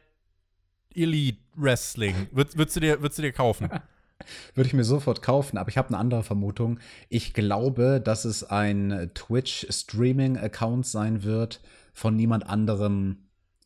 [0.96, 2.28] Elite Wrestling.
[2.32, 3.70] Würd, würdest, du dir, würdest du dir kaufen?
[4.56, 6.80] Würde ich mir sofort kaufen, aber ich habe eine andere Vermutung.
[7.10, 11.62] Ich glaube, dass es ein Twitch-Streaming-Account sein wird
[11.94, 13.18] von niemand anderem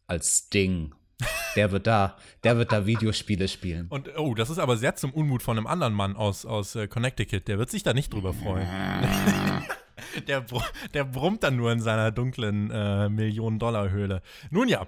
[0.08, 0.96] als Sting.
[1.58, 3.88] Der wird da, der wird da Videospiele spielen.
[3.90, 6.88] Und oh, das ist aber sehr zum Unmut von einem anderen Mann aus, aus äh,
[6.88, 7.48] Connecticut.
[7.48, 8.68] Der wird sich da nicht drüber freuen.
[10.28, 10.46] der,
[10.94, 14.22] der brummt dann nur in seiner dunklen äh, Millionen-Dollar-Höhle.
[14.52, 14.86] Nun ja,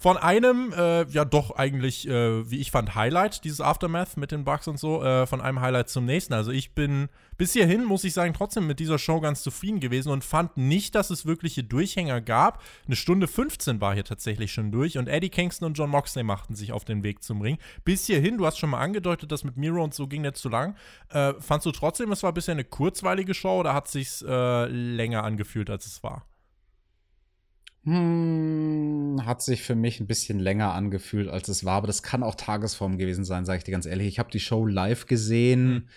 [0.00, 4.44] von einem, äh, ja doch eigentlich, äh, wie ich fand, Highlight, dieses Aftermath mit den
[4.44, 6.32] Bugs und so, äh, von einem Highlight zum nächsten.
[6.32, 10.10] Also ich bin bis hierhin, muss ich sagen, trotzdem mit dieser Show ganz zufrieden gewesen
[10.10, 12.62] und fand nicht, dass es wirkliche Durchhänger gab.
[12.86, 16.54] Eine Stunde 15 war hier tatsächlich schon durch und Eddie Kingston und John Moxley machten
[16.54, 17.58] sich auf den Weg zum Ring.
[17.84, 20.48] Bis hierhin, du hast schon mal angedeutet, dass mit Miro und so ging nicht zu
[20.48, 20.76] lang.
[21.10, 25.24] Äh, fandst du trotzdem, es war bisher eine kurzweilige Show oder hat sich äh, länger
[25.24, 26.29] angefühlt, als es war?
[27.84, 32.22] Hm, hat sich für mich ein bisschen länger angefühlt, als es war, aber das kann
[32.22, 34.06] auch Tagesform gewesen sein, sage ich dir ganz ehrlich.
[34.06, 35.72] Ich habe die Show live gesehen.
[35.72, 35.88] Mhm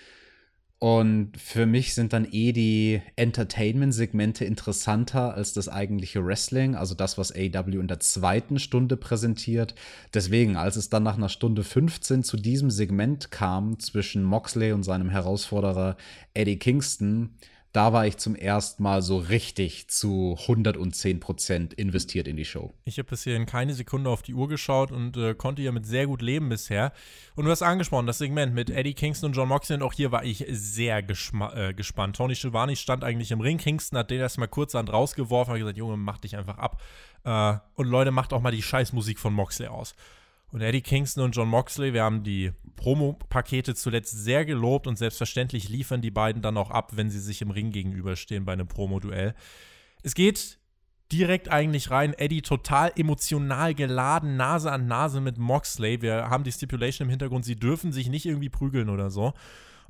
[0.83, 7.17] und für mich sind dann eh die Entertainment-Segmente interessanter als das eigentliche Wrestling, also das,
[7.17, 9.75] was AW in der zweiten Stunde präsentiert.
[10.13, 14.83] Deswegen, als es dann nach einer Stunde 15 zu diesem Segment kam zwischen Moxley und
[14.83, 15.95] seinem Herausforderer
[16.33, 17.29] Eddie Kingston,
[17.73, 22.71] da war ich zum ersten Mal so richtig zu 110 Prozent investiert in die Show.
[22.85, 25.87] Ich habe bisher in keine Sekunde auf die Uhr geschaut und äh, konnte ja mit
[25.87, 26.93] sehr gut leben bisher.
[27.35, 29.77] Und du hast angesprochen, das Segment mit Eddie Kingston und John Moxley.
[29.77, 32.15] Und auch hier war ich sehr äh, gespannt.
[32.15, 33.57] Tony Schiavone stand eigentlich im Ring.
[33.57, 36.79] Kingston hat den erstmal kurzerhand rausgeworfen und gesagt: Junge, mach dich einfach ab.
[37.23, 39.95] Äh, und Leute, macht auch mal die Scheißmusik von Moxley aus.
[40.53, 45.67] Und Eddie Kingston und John Moxley, wir haben die Promo-Pakete zuletzt sehr gelobt und selbstverständlich
[45.67, 49.33] liefern die beiden dann auch ab, wenn sie sich im Ring gegenüberstehen bei einem Promo-Duell.
[50.03, 50.59] Es geht
[51.11, 52.13] direkt eigentlich rein.
[52.13, 56.03] Eddie total emotional geladen, Nase an Nase mit Moxley.
[56.03, 59.33] Wir haben die Stipulation im Hintergrund, sie dürfen sich nicht irgendwie prügeln oder so.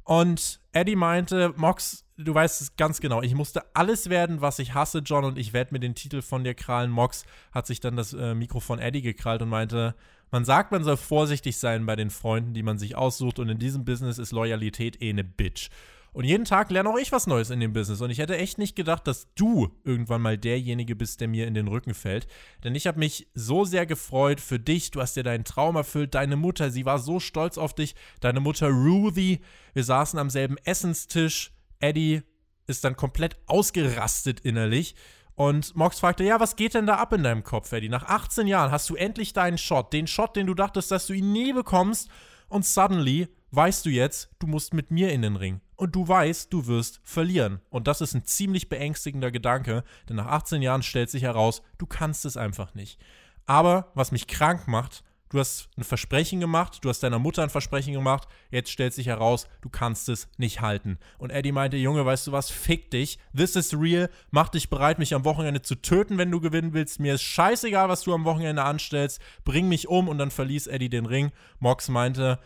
[0.06, 4.74] Und Eddie meinte, Mox, du weißt es ganz genau, ich musste alles werden, was ich
[4.74, 6.90] hasse, John, und ich werde mir den Titel von dir krallen.
[6.90, 9.94] Mox hat sich dann das äh, Mikro von Eddie gekrallt und meinte,
[10.34, 13.60] man sagt, man soll vorsichtig sein bei den Freunden, die man sich aussucht, und in
[13.60, 15.70] diesem Business ist Loyalität eh eine Bitch.
[16.12, 18.02] Und jeden Tag lerne auch ich was Neues in dem Business.
[18.02, 21.54] Und ich hätte echt nicht gedacht, dass du irgendwann mal derjenige bist, der mir in
[21.54, 22.28] den Rücken fällt.
[22.64, 24.90] Denn ich habe mich so sehr gefreut für dich.
[24.90, 26.16] Du hast dir deinen Traum erfüllt.
[26.16, 27.96] Deine Mutter, sie war so stolz auf dich.
[28.20, 29.40] Deine Mutter Ruthie.
[29.74, 31.52] Wir saßen am selben Essenstisch.
[31.80, 32.22] Eddie
[32.68, 34.96] ist dann komplett ausgerastet innerlich.
[35.36, 37.90] Und Mox fragte, ja, was geht denn da ab in deinem Kopf, Eddie?
[37.90, 41.14] Nach 18 Jahren hast du endlich deinen Shot, den Shot, den du dachtest, dass du
[41.14, 42.10] ihn nie bekommst.
[42.50, 45.62] Und suddenly weißt du jetzt, du musst mit mir in den Ring.
[45.76, 47.62] Und du weißt, du wirst verlieren.
[47.70, 51.86] Und das ist ein ziemlich beängstigender Gedanke, denn nach 18 Jahren stellt sich heraus, du
[51.86, 53.00] kannst es einfach nicht.
[53.46, 55.04] Aber was mich krank macht,
[55.34, 59.08] du hast ein Versprechen gemacht, du hast deiner Mutter ein Versprechen gemacht, jetzt stellt sich
[59.08, 61.00] heraus, du kannst es nicht halten.
[61.18, 65.00] Und Eddie meinte, Junge, weißt du was, fick dich, this is real, mach dich bereit,
[65.00, 68.26] mich am Wochenende zu töten, wenn du gewinnen willst, mir ist scheißegal, was du am
[68.26, 71.32] Wochenende anstellst, bring mich um und dann verließ Eddie den Ring.
[71.60, 72.40] Mox meinte,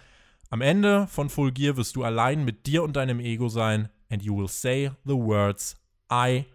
[0.49, 4.23] am Ende von Full Gear wirst du allein mit dir und deinem Ego sein and
[4.23, 5.75] you will say the words
[6.09, 6.45] I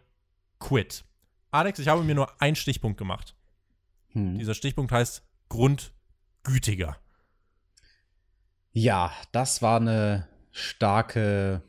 [0.58, 1.04] quit.
[1.50, 3.36] Alex, ich habe mir nur einen Stichpunkt gemacht.
[4.12, 4.38] Hm.
[4.38, 5.92] Dieser Stichpunkt heißt Grund
[6.42, 6.96] gütiger.
[8.72, 11.62] Ja, das war eine starke,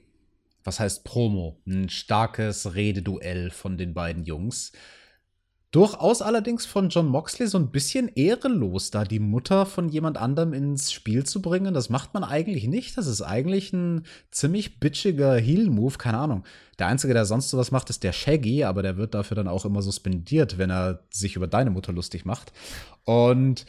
[0.63, 1.61] was heißt Promo?
[1.67, 4.71] Ein starkes Rededuell von den beiden Jungs.
[5.73, 10.53] Durchaus allerdings von John Moxley so ein bisschen ehrenlos, da die Mutter von jemand anderem
[10.53, 11.73] ins Spiel zu bringen.
[11.73, 12.95] Das macht man eigentlich nicht.
[12.95, 16.43] Das ist eigentlich ein ziemlich bitchiger Heel-Move, keine Ahnung.
[16.77, 19.65] Der Einzige, der sonst sowas macht, ist der Shaggy, aber der wird dafür dann auch
[19.65, 22.53] immer suspendiert, wenn er sich über deine Mutter lustig macht.
[23.03, 23.65] Und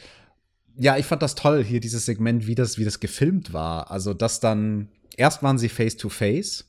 [0.77, 3.91] ja, ich fand das toll, hier dieses Segment, wie das, wie das gefilmt war.
[3.91, 6.65] Also, dass dann, erst waren sie face to face.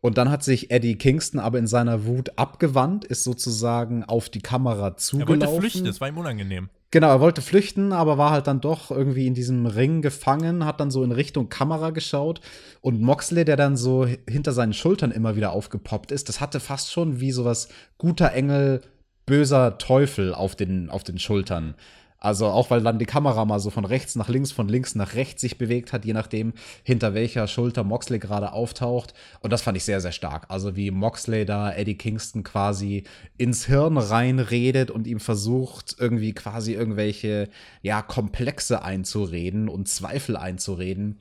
[0.00, 4.40] Und dann hat sich Eddie Kingston aber in seiner Wut abgewandt, ist sozusagen auf die
[4.40, 5.42] Kamera zugelaufen.
[5.42, 6.70] Er wollte flüchten, das war ihm unangenehm.
[6.90, 10.80] Genau, er wollte flüchten, aber war halt dann doch irgendwie in diesem Ring gefangen, hat
[10.80, 12.40] dann so in Richtung Kamera geschaut.
[12.80, 16.90] Und Moxley, der dann so hinter seinen Schultern immer wieder aufgepoppt ist, das hatte fast
[16.90, 17.68] schon wie sowas
[17.98, 18.80] guter Engel,
[19.26, 21.74] böser Teufel auf den, auf den Schultern.
[22.20, 25.14] Also auch weil dann die Kamera mal so von rechts nach links, von links nach
[25.14, 26.52] rechts sich bewegt hat, je nachdem,
[26.84, 29.14] hinter welcher Schulter Moxley gerade auftaucht.
[29.40, 30.44] Und das fand ich sehr, sehr stark.
[30.48, 33.04] Also wie Moxley da Eddie Kingston quasi
[33.38, 37.48] ins Hirn reinredet und ihm versucht, irgendwie quasi irgendwelche,
[37.80, 41.18] ja, Komplexe einzureden und Zweifel einzureden.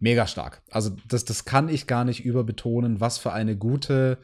[0.00, 0.60] Mega stark.
[0.70, 4.18] Also das, das kann ich gar nicht überbetonen, was für eine gute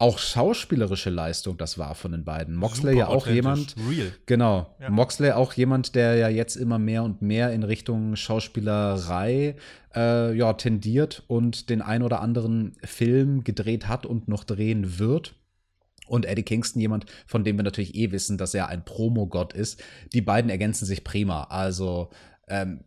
[0.00, 2.54] auch schauspielerische Leistung das war von den beiden.
[2.54, 3.74] Moxley Super ja auch jemand.
[3.90, 4.12] Real.
[4.26, 4.74] Genau.
[4.80, 4.90] Ja.
[4.90, 9.56] Moxley auch jemand, der ja jetzt immer mehr und mehr in Richtung Schauspielerei
[9.96, 15.34] äh, ja, tendiert und den ein oder anderen Film gedreht hat und noch drehen wird.
[16.06, 19.82] Und Eddie Kingston, jemand, von dem wir natürlich eh wissen, dass er ein Promogott ist.
[20.12, 21.44] Die beiden ergänzen sich prima.
[21.44, 22.10] Also,
[22.46, 22.84] ähm,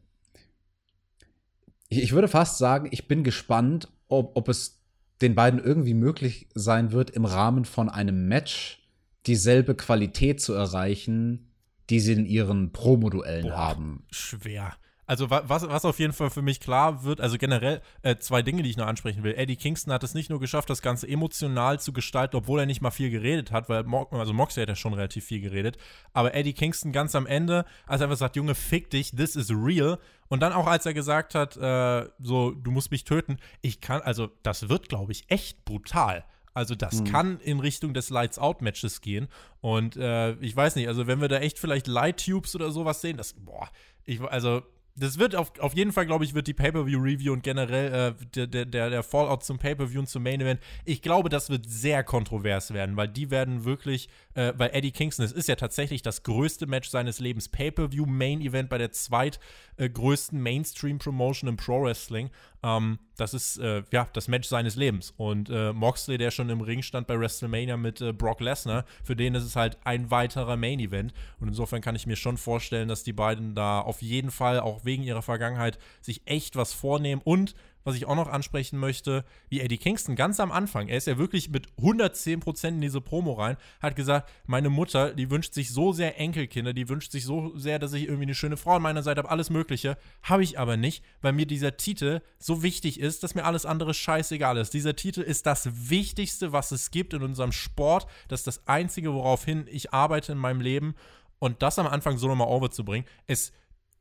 [1.89, 4.80] ich, würde fast sagen, ich bin gespannt, ob, ob es
[5.21, 8.81] den beiden irgendwie möglich sein wird, im Rahmen von einem Match
[9.27, 11.51] dieselbe Qualität zu erreichen,
[11.89, 14.03] die sie in ihren Promoduellen haben.
[14.11, 14.75] Schwer.
[15.07, 18.63] Also was, was auf jeden Fall für mich klar wird, also generell äh, zwei Dinge,
[18.63, 19.33] die ich noch ansprechen will.
[19.35, 22.81] Eddie Kingston hat es nicht nur geschafft, das Ganze emotional zu gestalten, obwohl er nicht
[22.81, 25.77] mal viel geredet hat, weil Mo also Moxley hat ja schon relativ viel geredet,
[26.13, 29.49] aber Eddie Kingston ganz am Ende, als er einfach sagt, Junge, fick dich, this is
[29.49, 29.97] real.
[30.29, 34.01] Und dann auch, als er gesagt hat, äh, so, du musst mich töten, ich kann,
[34.01, 36.23] also das wird, glaube ich, echt brutal.
[36.53, 37.05] Also das mhm.
[37.05, 39.27] kann in Richtung des Lights-Out-Matches gehen.
[39.61, 43.17] Und äh, ich weiß nicht, also wenn wir da echt vielleicht Light-Tubes oder sowas sehen,
[43.17, 43.69] das, boah,
[44.05, 44.61] ich, also
[44.95, 48.65] das wird auf, auf jeden Fall, glaube ich, wird die Pay-Per-View-Review und generell äh, der,
[48.65, 52.97] der, der Fallout zum Pay-Per-View und zum Main-Event, ich glaube, das wird sehr kontrovers werden,
[52.97, 56.89] weil die werden wirklich, äh, weil Eddie Kingston, es ist ja tatsächlich das größte Match
[56.89, 62.29] seines Lebens, Pay-Per-View-Main-Event bei der zweitgrößten äh, Mainstream-Promotion im Pro-Wrestling.
[62.63, 65.13] Ähm, das ist äh, ja das Match seines Lebens.
[65.17, 69.15] Und äh, Moxley, der schon im Ring stand bei WrestleMania mit äh, Brock Lesnar, für
[69.15, 71.13] den ist es halt ein weiterer Main Event.
[71.39, 74.85] Und insofern kann ich mir schon vorstellen, dass die beiden da auf jeden Fall, auch
[74.85, 79.61] wegen ihrer Vergangenheit, sich echt was vornehmen und was ich auch noch ansprechen möchte, wie
[79.61, 83.57] Eddie Kingston ganz am Anfang, er ist ja wirklich mit 110% in diese Promo rein,
[83.81, 87.79] hat gesagt, meine Mutter, die wünscht sich so sehr Enkelkinder, die wünscht sich so sehr,
[87.79, 89.97] dass ich irgendwie eine schöne Frau an meiner Seite habe, alles Mögliche.
[90.23, 93.93] Habe ich aber nicht, weil mir dieser Titel so wichtig ist, dass mir alles andere
[93.93, 94.73] scheißegal ist.
[94.73, 98.07] Dieser Titel ist das Wichtigste, was es gibt in unserem Sport.
[98.27, 100.95] Das ist das Einzige, woraufhin ich arbeite in meinem Leben.
[101.39, 103.51] Und das am Anfang so nochmal overzubringen, es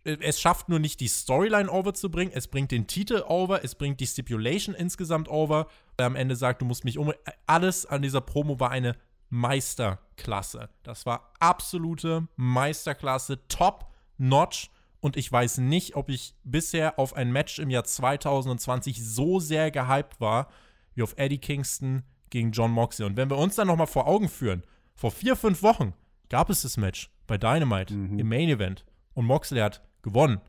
[0.05, 4.07] es schafft nur nicht die Storyline overzubringen, es bringt den Titel over, es bringt die
[4.07, 5.67] Stipulation insgesamt over.
[5.99, 7.13] Der am Ende sagt, du musst mich um.
[7.47, 8.97] Alles an dieser Promo war eine
[9.29, 10.71] Meisterklasse.
[10.83, 13.87] Das war absolute Meisterklasse, top
[14.17, 14.71] notch.
[15.01, 19.71] Und ich weiß nicht, ob ich bisher auf ein Match im Jahr 2020 so sehr
[19.71, 20.49] gehypt war,
[20.95, 23.07] wie auf Eddie Kingston gegen John Moxley.
[23.07, 24.63] Und wenn wir uns dann nochmal vor Augen führen,
[24.95, 25.95] vor vier, fünf Wochen
[26.29, 28.19] gab es das Match bei Dynamite mhm.
[28.19, 28.85] im Main Event.
[29.15, 30.41] Und Moxley hat gewonnen.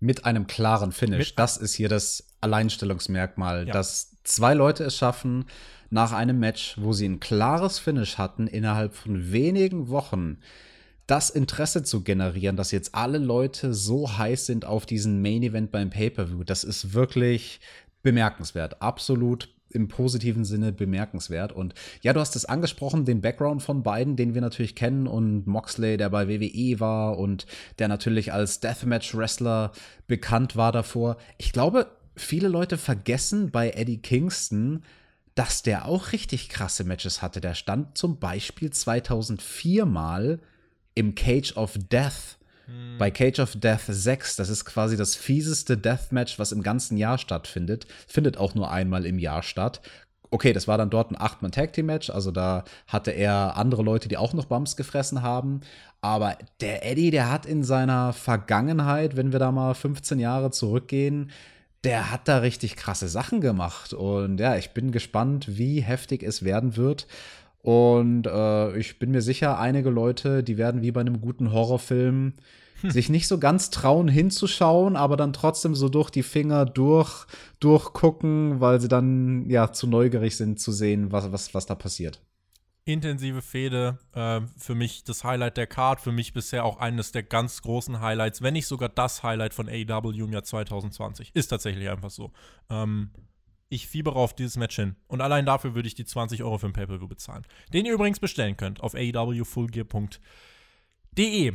[0.00, 1.30] Mit einem klaren Finish.
[1.30, 3.72] Mit das ist hier das Alleinstellungsmerkmal, ja.
[3.72, 5.46] dass zwei Leute es schaffen,
[5.90, 10.38] nach einem Match, wo sie ein klares Finish hatten, innerhalb von wenigen Wochen
[11.06, 15.72] das Interesse zu generieren, dass jetzt alle Leute so heiß sind auf diesen Main Event
[15.72, 16.44] beim Pay-Per-View.
[16.44, 17.60] Das ist wirklich
[18.02, 18.82] bemerkenswert.
[18.82, 21.52] Absolut im positiven Sinne bemerkenswert.
[21.52, 25.46] Und ja, du hast es angesprochen, den Background von beiden, den wir natürlich kennen und
[25.46, 27.46] Moxley, der bei WWE war und
[27.78, 29.72] der natürlich als Deathmatch-Wrestler
[30.06, 31.16] bekannt war davor.
[31.36, 34.82] Ich glaube, viele Leute vergessen bei Eddie Kingston,
[35.34, 37.40] dass der auch richtig krasse Matches hatte.
[37.40, 40.40] Der stand zum Beispiel 2004 mal
[40.94, 42.37] im Cage of Death
[42.98, 47.18] bei Cage of Death 6, das ist quasi das fieseste Deathmatch, was im ganzen Jahr
[47.18, 47.86] stattfindet.
[48.06, 49.80] Findet auch nur einmal im Jahr statt.
[50.30, 54.34] Okay, das war dann dort ein Acht-Mann-Tag-Team-Match, also da hatte er andere Leute, die auch
[54.34, 55.62] noch Bumps gefressen haben.
[56.02, 61.30] Aber der Eddie, der hat in seiner Vergangenheit, wenn wir da mal 15 Jahre zurückgehen,
[61.84, 63.94] der hat da richtig krasse Sachen gemacht.
[63.94, 67.06] Und ja, ich bin gespannt, wie heftig es werden wird.
[67.68, 72.32] Und äh, ich bin mir sicher, einige Leute, die werden wie bei einem guten Horrorfilm
[72.80, 72.90] hm.
[72.90, 77.26] sich nicht so ganz trauen hinzuschauen, aber dann trotzdem so durch die Finger durch,
[77.60, 82.22] durchgucken, weil sie dann ja zu neugierig sind zu sehen, was, was, was da passiert.
[82.86, 87.22] Intensive Fehde, äh, für mich das Highlight der Card, für mich bisher auch eines der
[87.22, 91.32] ganz großen Highlights, wenn nicht sogar das Highlight von AEW im Jahr 2020.
[91.34, 92.32] Ist tatsächlich einfach so.
[92.70, 93.10] Ähm,
[93.68, 94.96] ich fiebere auf dieses Match hin.
[95.06, 97.46] Und allein dafür würde ich die 20 Euro für ein Pay-Per-View bezahlen.
[97.72, 101.52] Den ihr übrigens bestellen könnt auf aewfullgear.de.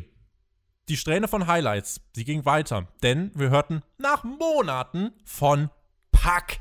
[0.89, 5.70] Die Strähne von Highlights, sie ging weiter, denn wir hörten nach Monaten von
[6.11, 6.59] Pack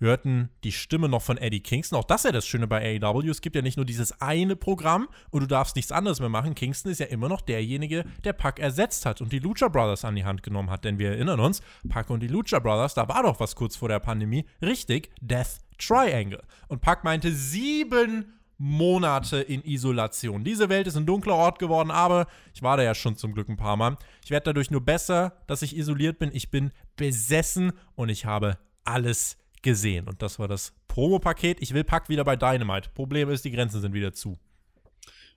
[0.00, 1.98] hörten die Stimme noch von Eddie Kingston.
[1.98, 3.30] Auch das ist ja das Schöne bei AEW.
[3.30, 6.54] Es gibt ja nicht nur dieses eine Programm und du darfst nichts anderes mehr machen.
[6.54, 10.16] Kingston ist ja immer noch derjenige, der Pack ersetzt hat und die Lucha Brothers an
[10.16, 10.84] die Hand genommen hat.
[10.84, 13.88] Denn wir erinnern uns, Pack und die Lucha Brothers, da war doch was kurz vor
[13.88, 14.46] der Pandemie.
[14.62, 16.42] Richtig, Death Triangle.
[16.68, 20.44] Und Pack meinte sieben Monate in Isolation.
[20.44, 23.48] Diese Welt ist ein dunkler Ort geworden, aber ich war da ja schon zum Glück
[23.48, 23.96] ein paar Mal.
[24.22, 26.30] Ich werde dadurch nur besser, dass ich isoliert bin.
[26.34, 30.08] Ich bin besessen und ich habe alles gesehen.
[30.08, 31.58] Und das war das Promo-Paket.
[31.60, 32.90] Ich will Pack wieder bei Dynamite.
[32.94, 34.38] Problem ist, die Grenzen sind wieder zu.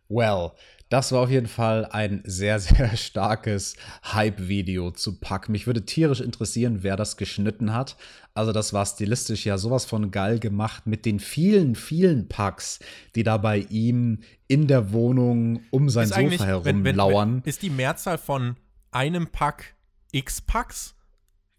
[0.09, 0.51] Well,
[0.89, 5.49] das war auf jeden Fall ein sehr, sehr starkes Hype-Video zu Pack.
[5.49, 7.97] Mich würde tierisch interessieren, wer das geschnitten hat.
[8.35, 12.79] Also, das war stilistisch ja sowas von geil gemacht mit den vielen, vielen Packs,
[13.15, 17.41] die da bei ihm in der Wohnung um sein Sofa herum wenn, wenn, lauern.
[17.43, 18.55] Wenn, ist die Mehrzahl von
[18.91, 19.75] einem Pack
[20.11, 20.95] X-Packs?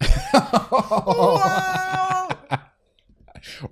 [0.33, 2.29] wow!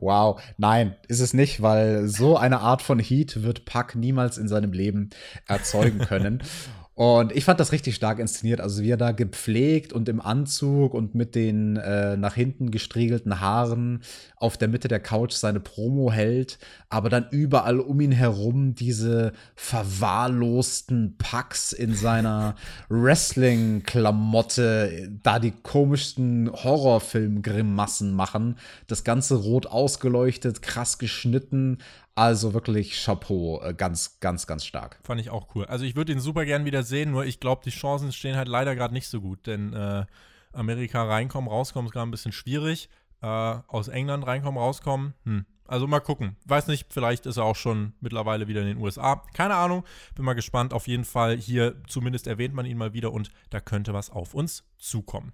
[0.01, 4.49] Wow, nein, ist es nicht, weil so eine Art von Heat wird Puck niemals in
[4.49, 5.11] seinem Leben
[5.47, 6.43] erzeugen können.
[7.03, 8.61] Und ich fand das richtig stark inszeniert.
[8.61, 13.40] Also wie er da gepflegt und im Anzug und mit den äh, nach hinten gestriegelten
[13.40, 14.03] Haaren
[14.36, 19.32] auf der Mitte der Couch seine Promo hält, aber dann überall um ihn herum diese
[19.57, 22.55] verwahrlosten Packs in seiner
[22.88, 28.59] Wrestling-Klamotte, da die komischsten Horrorfilm-Grimassen machen.
[28.86, 31.78] Das Ganze rot ausgeleuchtet, krass geschnitten.
[32.15, 34.99] Also wirklich Chapeau, äh, ganz, ganz, ganz stark.
[35.03, 35.65] Fand ich auch cool.
[35.65, 38.49] Also ich würde ihn super gern wieder sehen, nur ich glaube, die Chancen stehen halt
[38.49, 40.05] leider gerade nicht so gut, denn äh,
[40.53, 42.91] Amerika reinkommen, rauskommen ist gerade ein bisschen schwierig.
[43.23, 45.47] Äh, aus England reinkommen, rauskommen, hm.
[45.73, 46.37] Also mal gucken.
[46.45, 49.23] Weiß nicht, vielleicht ist er auch schon mittlerweile wieder in den USA.
[49.33, 49.85] Keine Ahnung.
[50.15, 50.75] Bin mal gespannt.
[50.75, 54.35] Auf jeden Fall hier zumindest erwähnt man ihn mal wieder und da könnte was auf
[54.35, 55.33] uns zukommen.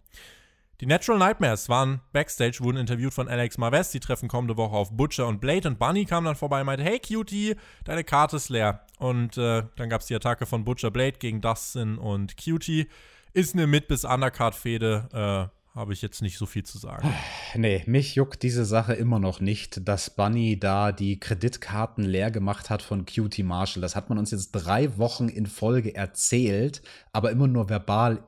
[0.81, 3.91] Die Natural Nightmares waren backstage, wurden interviewt von Alex Marvez.
[3.91, 5.67] Die treffen kommende Woche auf Butcher und Blade.
[5.67, 8.87] Und Bunny kam dann vorbei und meinte: Hey Cutie, deine Karte ist leer.
[8.99, 12.87] Und äh, dann gab es die Attacke von Butcher Blade gegen Dustin und Cutie.
[13.33, 15.51] Ist eine Mid- bis Undercard-Fehde.
[15.51, 17.13] Äh, habe ich jetzt nicht so viel zu sagen.
[17.55, 22.71] Nee, mich juckt diese Sache immer noch nicht, dass Bunny da die Kreditkarten leer gemacht
[22.71, 23.81] hat von Cutie Marshall.
[23.81, 28.23] Das hat man uns jetzt drei Wochen in Folge erzählt, aber immer nur verbal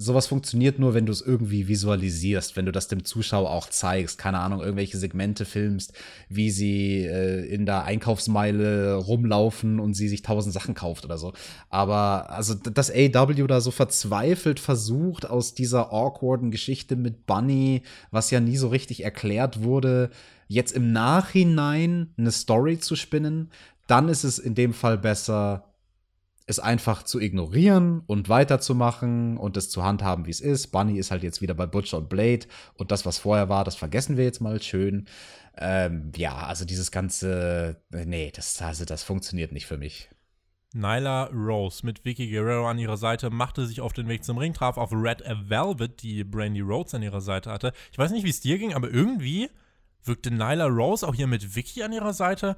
[0.00, 4.16] sowas funktioniert nur, wenn du es irgendwie visualisierst, wenn du das dem Zuschauer auch zeigst,
[4.16, 5.92] keine Ahnung, irgendwelche Segmente filmst,
[6.28, 11.32] wie sie äh, in der Einkaufsmeile rumlaufen und sie sich tausend Sachen kauft oder so.
[11.68, 17.82] Aber also, dass AW da so verzweifelt versucht, aus dieser awkwarden Geschichte mit Bunny,
[18.12, 20.10] was ja nie so richtig erklärt wurde,
[20.46, 23.50] jetzt im Nachhinein eine Story zu spinnen,
[23.88, 25.64] dann ist es in dem Fall besser,
[26.48, 30.68] es einfach zu ignorieren und weiterzumachen und es zu handhaben, wie es ist.
[30.68, 33.76] Bunny ist halt jetzt wieder bei Butcher und Blade und das, was vorher war, das
[33.76, 35.06] vergessen wir jetzt mal schön.
[35.58, 40.08] Ähm, ja, also dieses ganze, nee, das, also das funktioniert nicht für mich.
[40.72, 44.54] Nyla Rose mit Vicky Guerrero an ihrer Seite machte sich auf den Weg zum Ring,
[44.54, 47.74] traf auf Red Velvet, die Brandy Rhodes an ihrer Seite hatte.
[47.92, 49.50] Ich weiß nicht, wie es dir ging, aber irgendwie
[50.02, 52.56] wirkte Nyla Rose auch hier mit Vicky an ihrer Seite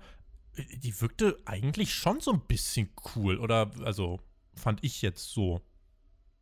[0.57, 3.39] die wirkte eigentlich schon so ein bisschen cool.
[3.39, 4.21] Oder, also,
[4.55, 5.63] fand ich jetzt so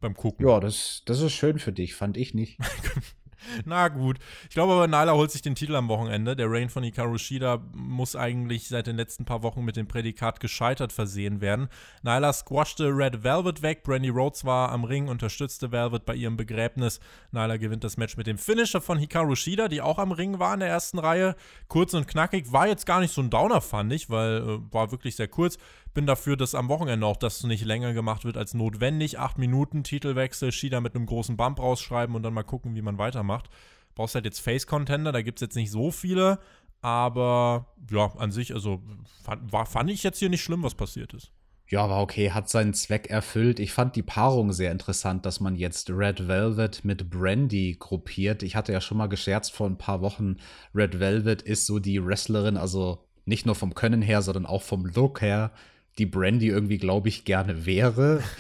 [0.01, 0.47] beim Gucken.
[0.47, 2.59] Ja, das, das ist schön für dich, fand ich nicht.
[3.65, 4.19] Na gut.
[4.49, 6.37] Ich glaube aber, Nyla holt sich den Titel am Wochenende.
[6.37, 10.41] Der Reign von Hikaru Shida muss eigentlich seit den letzten paar Wochen mit dem Prädikat
[10.41, 11.69] gescheitert versehen werden.
[12.03, 13.83] Nyla squashte Red Velvet weg.
[13.83, 17.01] Brandy Rhodes war am Ring, unterstützte Velvet bei ihrem Begräbnis.
[17.33, 20.55] Nyla gewinnt das Match mit dem Finisher von Hikaru Shida, die auch am Ring war
[20.55, 21.37] in der ersten Reihe.
[21.69, 22.53] Kurz und knackig.
[22.53, 25.59] War jetzt gar nicht so ein Downer, fand ich, weil äh, war wirklich sehr kurz.
[25.95, 29.19] Bin dafür, dass am Wochenende auch das nicht länger gemacht wird als notwendig.
[29.19, 32.99] Acht Minuten Titelwechsel, Shida mit einem großen Bump rausschreiben und dann mal gucken, wie man
[32.99, 33.49] weitermacht.
[33.95, 36.39] Brauchst halt jetzt Face-Contender, da gibt es jetzt nicht so viele.
[36.81, 38.81] Aber ja, an sich, also
[39.25, 41.33] fand, war, fand ich jetzt hier nicht schlimm, was passiert ist.
[41.71, 43.61] Ja, war okay, hat seinen Zweck erfüllt.
[43.61, 48.43] Ich fand die Paarung sehr interessant, dass man jetzt Red Velvet mit Brandy gruppiert.
[48.43, 50.37] Ich hatte ja schon mal gescherzt vor ein paar Wochen,
[50.75, 54.87] Red Velvet ist so die Wrestlerin, also nicht nur vom Können her, sondern auch vom
[54.87, 55.53] Look her,
[55.99, 58.23] die Brandy irgendwie, glaube ich, gerne wäre.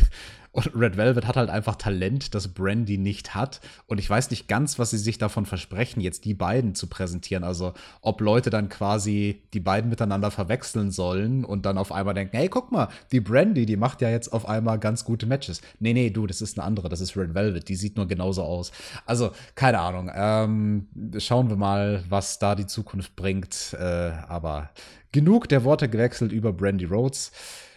[0.50, 3.60] Und Red Velvet hat halt einfach Talent, das Brandy nicht hat.
[3.86, 7.44] Und ich weiß nicht ganz, was sie sich davon versprechen, jetzt die beiden zu präsentieren.
[7.44, 12.36] Also, ob Leute dann quasi die beiden miteinander verwechseln sollen und dann auf einmal denken,
[12.36, 15.60] hey, guck mal, die Brandy, die macht ja jetzt auf einmal ganz gute Matches.
[15.80, 18.42] Nee, nee, du, das ist eine andere, das ist Red Velvet, die sieht nur genauso
[18.42, 18.72] aus.
[19.04, 20.10] Also, keine Ahnung.
[20.14, 20.88] Ähm,
[21.18, 23.76] schauen wir mal, was da die Zukunft bringt.
[23.78, 24.70] Äh, aber
[25.12, 27.32] genug der Worte gewechselt über Brandy Rhodes.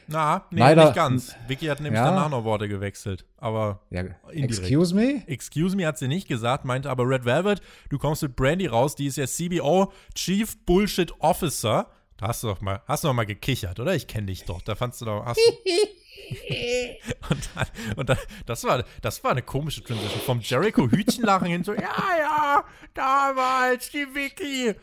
[0.07, 1.35] Na, nee, Leider, nicht ganz.
[1.47, 2.09] Vicky hat nämlich ja.
[2.09, 3.25] danach noch Worte gewechselt.
[3.37, 5.23] Aber ja, Excuse me?
[5.27, 8.95] Excuse me hat sie nicht gesagt, meinte aber Red Velvet, du kommst mit Brandy raus,
[8.95, 11.87] die ist ja CBO Chief Bullshit Officer.
[12.17, 13.95] Da hast du doch mal, hast du doch mal gekichert, oder?
[13.95, 14.61] Ich kenne dich doch.
[14.61, 15.25] Da fandst du doch.
[15.25, 15.39] Hast
[17.29, 20.21] und dann, und dann, das war, das war eine komische Transition.
[20.21, 22.63] Vom Jericho Hütchenlachen hin so, ja, ja,
[22.93, 24.75] damals die Vicky.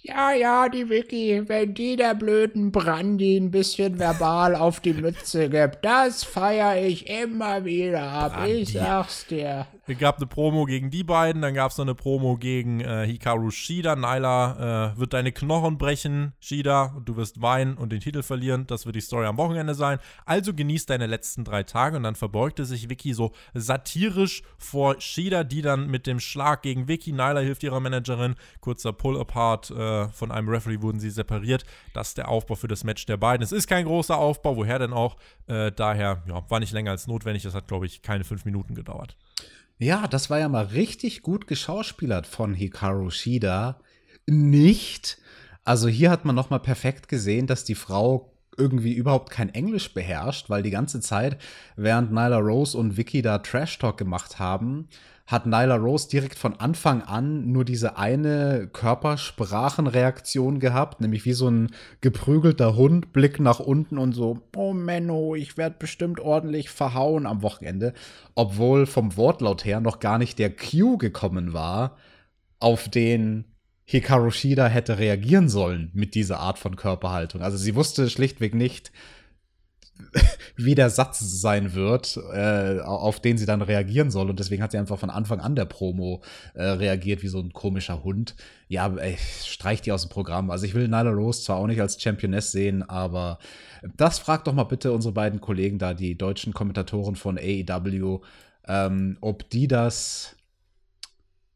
[0.00, 5.48] Ja, ja, die Vicky, wenn die der blöden Brandy ein bisschen verbal auf die Mütze
[5.48, 8.34] gibt, das feiere ich immer wieder ab.
[8.36, 8.62] Brandy.
[8.62, 9.66] Ich sag's dir.
[9.90, 13.06] Es gab eine Promo gegen die beiden, dann gab es noch eine Promo gegen äh,
[13.06, 13.96] Hikaru Shida.
[13.96, 18.66] Nyla äh, wird deine Knochen brechen, Shida, und du wirst weinen und den Titel verlieren.
[18.66, 19.98] Das wird die Story am Wochenende sein.
[20.26, 25.42] Also genieß deine letzten drei Tage und dann verbeugte sich Vicky so satirisch vor Shida,
[25.42, 30.30] die dann mit dem Schlag gegen Vicky, Nyla hilft ihrer Managerin, kurzer Pull-Apart äh, von
[30.30, 31.64] einem Referee wurden sie separiert.
[31.94, 33.42] Das ist der Aufbau für das Match der beiden.
[33.42, 35.16] Es ist kein großer Aufbau, woher denn auch?
[35.46, 37.44] Äh, daher, ja, war nicht länger als notwendig.
[37.44, 39.16] Das hat, glaube ich, keine fünf Minuten gedauert.
[39.78, 43.80] Ja, das war ja mal richtig gut geschauspielert von Hikaru Shida.
[44.26, 45.18] Nicht.
[45.64, 49.94] Also hier hat man noch mal perfekt gesehen, dass die Frau irgendwie überhaupt kein Englisch
[49.94, 51.38] beherrscht, weil die ganze Zeit,
[51.76, 54.88] während Nyla Rose und Vicky da Trash Talk gemacht haben,
[55.28, 61.50] hat Nyla Rose direkt von Anfang an nur diese eine Körpersprachenreaktion gehabt, nämlich wie so
[61.50, 67.26] ein geprügelter Hund, Blick nach unten und so, oh Menno, ich werde bestimmt ordentlich verhauen
[67.26, 67.92] am Wochenende,
[68.34, 71.98] obwohl vom Wortlaut her noch gar nicht der Cue gekommen war,
[72.58, 73.44] auf den
[73.90, 77.40] Hikaru Shida hätte reagieren sollen mit dieser Art von Körperhaltung.
[77.40, 78.92] Also sie wusste schlichtweg nicht,
[80.56, 84.28] wie der Satz sein wird, äh, auf den sie dann reagieren soll.
[84.28, 86.22] Und deswegen hat sie einfach von Anfang an der Promo
[86.52, 88.36] äh, reagiert wie so ein komischer Hund.
[88.68, 90.50] Ja, ey, streich die aus dem Programm.
[90.50, 93.38] Also ich will Nyla Rose zwar auch nicht als Championess sehen, aber
[93.96, 98.20] das fragt doch mal bitte unsere beiden Kollegen da, die deutschen Kommentatoren von AEW,
[98.66, 100.36] ähm, ob die das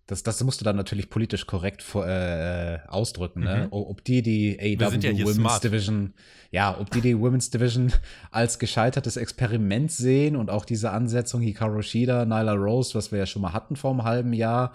[0.06, 3.66] das, das musst du dann natürlich politisch korrekt vor, äh, ausdrücken, ne?
[3.66, 3.68] Mhm.
[3.70, 5.64] Ob die die AEW ja Women's smart.
[5.64, 6.14] Division,
[6.50, 7.92] ja, ob die die Women's Division
[8.30, 13.26] als gescheitertes Experiment sehen und auch diese Ansetzung Hikaru Shida, Nyla Rose, was wir ja
[13.26, 14.72] schon mal hatten vor einem halben Jahr,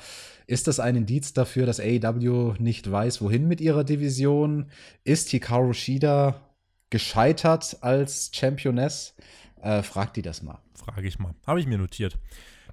[0.47, 4.67] ist das ein Indiz dafür, dass AEW nicht weiß, wohin mit ihrer Division?
[5.03, 6.39] Ist Hikaru Shida
[6.89, 9.13] gescheitert als Championess?
[9.61, 10.59] Äh, frag die das mal.
[10.73, 11.36] Frage ich mal.
[11.45, 12.17] Habe ich mir notiert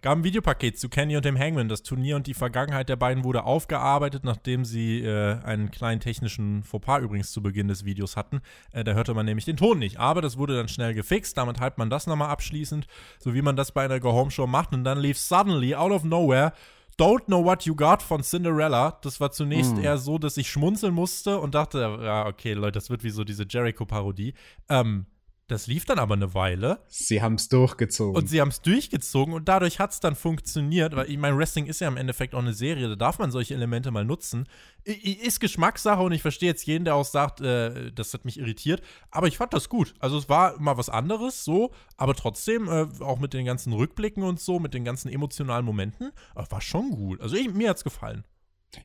[0.05, 1.71] gab ein Videopaket zu Kenny und dem Hangman.
[1.71, 6.63] Das Turnier und die Vergangenheit der beiden wurde aufgearbeitet, nachdem sie äh, einen kleinen technischen
[6.63, 8.43] Fauxpas übrigens zu Beginn des Videos hatten.
[8.73, 9.99] Äh, da hörte man nämlich den Ton nicht.
[9.99, 11.39] Aber das wurde dann schnell gefixt.
[11.39, 12.87] Damit hat man das nochmal abschließend,
[13.19, 14.75] so wie man das bei einer Go-Home-Show macht.
[14.75, 16.53] Und dann lief suddenly, out of nowhere,
[16.99, 18.99] Don't Know What You Got von Cinderella.
[19.01, 19.85] Das war zunächst mm.
[19.85, 23.25] eher so, dass ich schmunzeln musste und dachte, ja, okay, Leute, das wird wie so
[23.25, 24.35] diese Jericho-Parodie.
[24.69, 25.07] Ähm,
[25.47, 26.81] das lief dann aber eine Weile.
[26.89, 28.17] Sie haben es durchgezogen.
[28.17, 31.67] Und sie haben es durchgezogen und dadurch hat es dann funktioniert, weil ich meine, Wrestling
[31.67, 34.49] ist ja im Endeffekt auch eine Serie, da darf man solche Elemente mal nutzen.
[34.85, 38.83] Ist Geschmackssache und ich verstehe jetzt jeden, der auch sagt, äh, das hat mich irritiert,
[39.11, 39.95] aber ich fand das gut.
[39.99, 44.23] Also es war mal was anderes, so, aber trotzdem, äh, auch mit den ganzen Rückblicken
[44.23, 47.21] und so, mit den ganzen emotionalen Momenten, äh, war schon gut.
[47.21, 48.25] Also ich, mir es gefallen.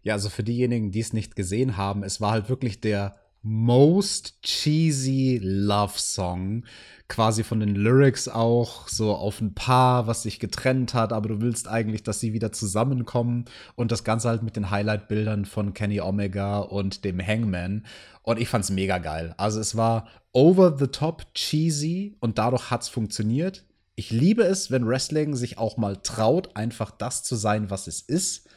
[0.04, 4.42] Ja, also für diejenigen, die es nicht gesehen haben, es war halt wirklich der most
[4.44, 6.64] cheesy Love Song.
[7.08, 11.42] Quasi von den Lyrics auch so auf ein Paar, was sich getrennt hat, aber du
[11.42, 13.46] willst eigentlich, dass sie wieder zusammenkommen.
[13.76, 17.86] Und das Ganze halt mit den Highlight-Bildern von Kenny Omega und dem Hangman.
[18.22, 19.34] Und ich fand's mega geil.
[19.38, 23.66] Also es war over the top cheesy und dadurch hat's funktioniert.
[23.96, 28.02] Ich liebe es, wenn Wrestling sich auch mal traut, einfach das zu sein, was es
[28.02, 28.48] ist.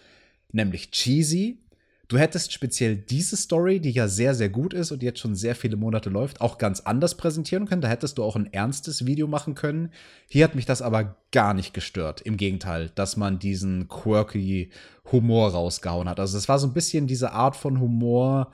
[0.52, 1.62] Nämlich cheesy,
[2.08, 5.54] Du hättest speziell diese Story, die ja sehr, sehr gut ist und jetzt schon sehr
[5.54, 7.80] viele Monate läuft, auch ganz anders präsentieren können.
[7.80, 9.90] Da hättest du auch ein ernstes Video machen können.
[10.28, 12.20] Hier hat mich das aber gar nicht gestört.
[12.20, 14.70] Im Gegenteil, dass man diesen quirky
[15.10, 16.20] Humor rausgehauen hat.
[16.20, 18.50] Also es war so ein bisschen diese Art von Humor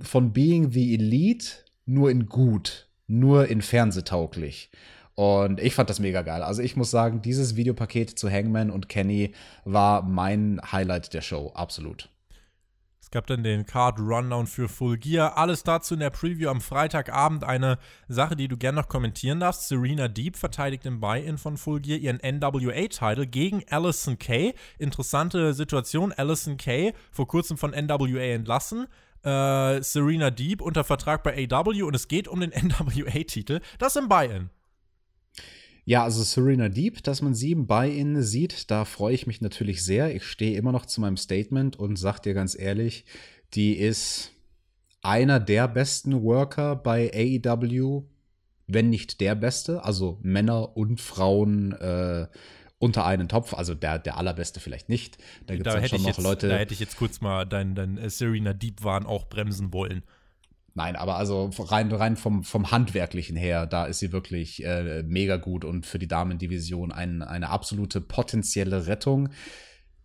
[0.00, 1.46] von Being the Elite,
[1.86, 4.70] nur in gut, nur in fernsehtauglich.
[5.14, 6.42] Und ich fand das mega geil.
[6.42, 9.32] Also ich muss sagen, dieses Videopaket zu Hangman und Kenny
[9.64, 12.11] war mein Highlight der Show, absolut
[13.12, 15.38] gab dann den Card Rundown für Full Gear.
[15.38, 17.44] Alles dazu in der Preview am Freitagabend.
[17.44, 19.68] Eine Sache, die du gerne noch kommentieren darfst.
[19.68, 24.54] Serena Deep verteidigt im Buy-In von Full Gear ihren NWA-Title gegen Allison Kay.
[24.78, 26.12] Interessante Situation.
[26.12, 28.86] Allison Kay, vor kurzem von NWA entlassen.
[29.22, 33.60] Äh, Serena Deep unter Vertrag bei AW und es geht um den NWA-Titel.
[33.78, 34.50] Das im Buy-In.
[35.84, 39.84] Ja, also Serena Deep, dass man sie im Buy-In sieht, da freue ich mich natürlich
[39.84, 40.14] sehr.
[40.14, 43.04] Ich stehe immer noch zu meinem Statement und sag dir ganz ehrlich,
[43.54, 44.30] die ist
[45.02, 48.04] einer der besten Worker bei AEW,
[48.68, 49.84] wenn nicht der beste.
[49.84, 52.28] Also Männer und Frauen äh,
[52.78, 53.54] unter einen Topf.
[53.54, 55.18] Also der, der allerbeste vielleicht nicht.
[55.46, 56.48] Da gibt es da schon noch jetzt, Leute.
[56.48, 60.02] Da hätte ich jetzt kurz mal dein, dein äh, Serena Deep-Wahn auch bremsen wollen.
[60.74, 65.36] Nein, aber also rein, rein vom, vom Handwerklichen her, da ist sie wirklich äh, mega
[65.36, 69.28] gut und für die Damendivision ein, eine absolute potenzielle Rettung.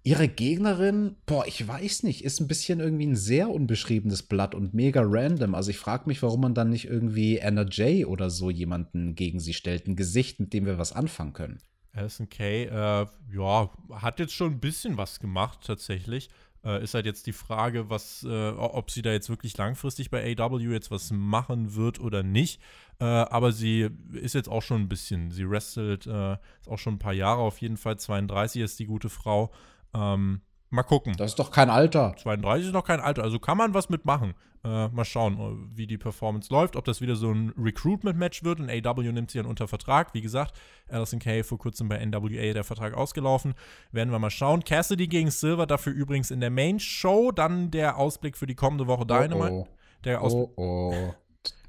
[0.04, 4.74] Ihre Gegnerin, boah, ich weiß nicht, ist ein bisschen irgendwie ein sehr unbeschriebenes Blatt und
[4.74, 5.56] mega random.
[5.56, 9.40] Also ich frage mich, warum man dann nicht irgendwie Anna Jay oder so jemanden gegen
[9.40, 9.88] sie stellt.
[9.88, 11.60] Ein Gesicht, mit dem wir was anfangen können.
[11.92, 16.30] Alison Kay, äh, ja, hat jetzt schon ein bisschen was gemacht tatsächlich.
[16.68, 20.36] Äh, ist halt jetzt die Frage, was, äh, ob sie da jetzt wirklich langfristig bei
[20.38, 22.62] AW jetzt was machen wird oder nicht.
[23.00, 26.96] Äh, aber sie ist jetzt auch schon ein bisschen, sie wrestelt äh, ist auch schon
[26.96, 29.52] ein paar Jahre, auf jeden Fall 32 ist die gute Frau.
[29.94, 31.14] Ähm, Mal gucken.
[31.18, 32.16] Das ist doch kein Alter.
[32.18, 34.34] 32 ist noch kein Alter, also kann man was mitmachen.
[34.64, 38.60] Äh, mal schauen, äh, wie die Performance läuft, ob das wieder so ein Recruitment-Match wird
[38.60, 40.14] und AW nimmt sie dann unter Vertrag.
[40.14, 40.58] Wie gesagt,
[40.90, 43.54] Alison Kay vor kurzem bei NWA der Vertrag ausgelaufen.
[43.92, 44.64] Werden wir mal schauen.
[44.64, 47.32] Cassidy gegen Silver dafür übrigens in der Main-Show.
[47.32, 49.52] Dann der Ausblick für die kommende Woche Dynamite.
[49.54, 49.78] Oh, oh.
[50.04, 51.14] Der Aus oh, oh.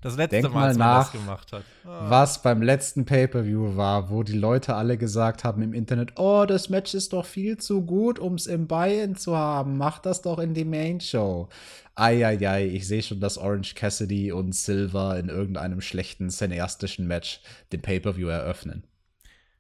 [0.01, 1.65] Das letzte Denk Mal, mal nach, das gemacht hat.
[1.85, 2.09] Ah.
[2.09, 6.69] was beim letzten Pay-Per-View war, wo die Leute alle gesagt haben im Internet, oh, das
[6.69, 9.77] Match ist doch viel zu gut, um es im Buy-In zu haben.
[9.77, 11.49] Mach das doch in die Main-Show.
[11.97, 17.41] Eieiei, ich sehe schon, dass Orange Cassidy und Silver in irgendeinem schlechten cineastischen Match
[17.73, 18.85] den Pay-Per-View eröffnen.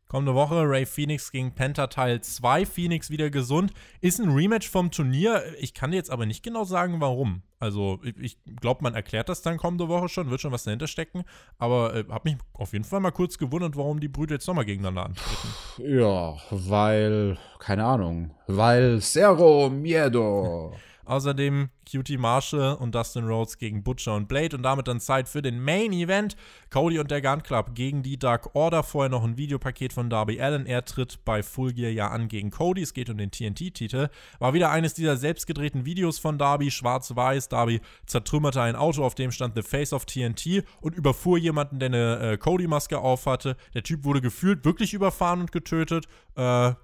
[0.08, 2.64] Kommende Woche Ray Phoenix gegen Penta Teil 2.
[2.64, 3.74] Phoenix wieder gesund.
[4.00, 5.42] Ist ein Rematch vom Turnier.
[5.60, 7.42] Ich kann dir jetzt aber nicht genau sagen, warum.
[7.60, 11.24] Also, ich, glaube, man erklärt das dann kommende Woche schon, wird schon was dahinter stecken.
[11.58, 14.64] Aber äh, habe mich auf jeden Fall mal kurz gewundert, warum die Brüder jetzt nochmal
[14.64, 15.48] gegeneinander antreten.
[15.76, 20.72] Ja, weil, keine Ahnung, weil Zero Miedo.
[21.08, 25.40] Außerdem Cutie Marshall und Dustin Rhodes gegen Butcher und Blade und damit dann Zeit für
[25.40, 26.36] den Main Event.
[26.68, 28.82] Cody und der Gun Club gegen die Dark Order.
[28.82, 30.66] Vorher noch ein Videopaket von Darby Allen.
[30.66, 32.82] Er tritt bei Full Gear ja an gegen Cody.
[32.82, 34.10] Es geht um den TNT-Titel.
[34.38, 36.70] War wieder eines dieser selbstgedrehten Videos von Darby.
[36.70, 37.48] Schwarz-Weiß.
[37.48, 41.86] Darby zertrümmerte ein Auto, auf dem stand The Face of TNT und überfuhr jemanden, der
[41.86, 43.56] eine äh, Cody-Maske aufhatte.
[43.72, 46.06] Der Typ wurde gefühlt wirklich überfahren und getötet.
[46.36, 46.74] Äh,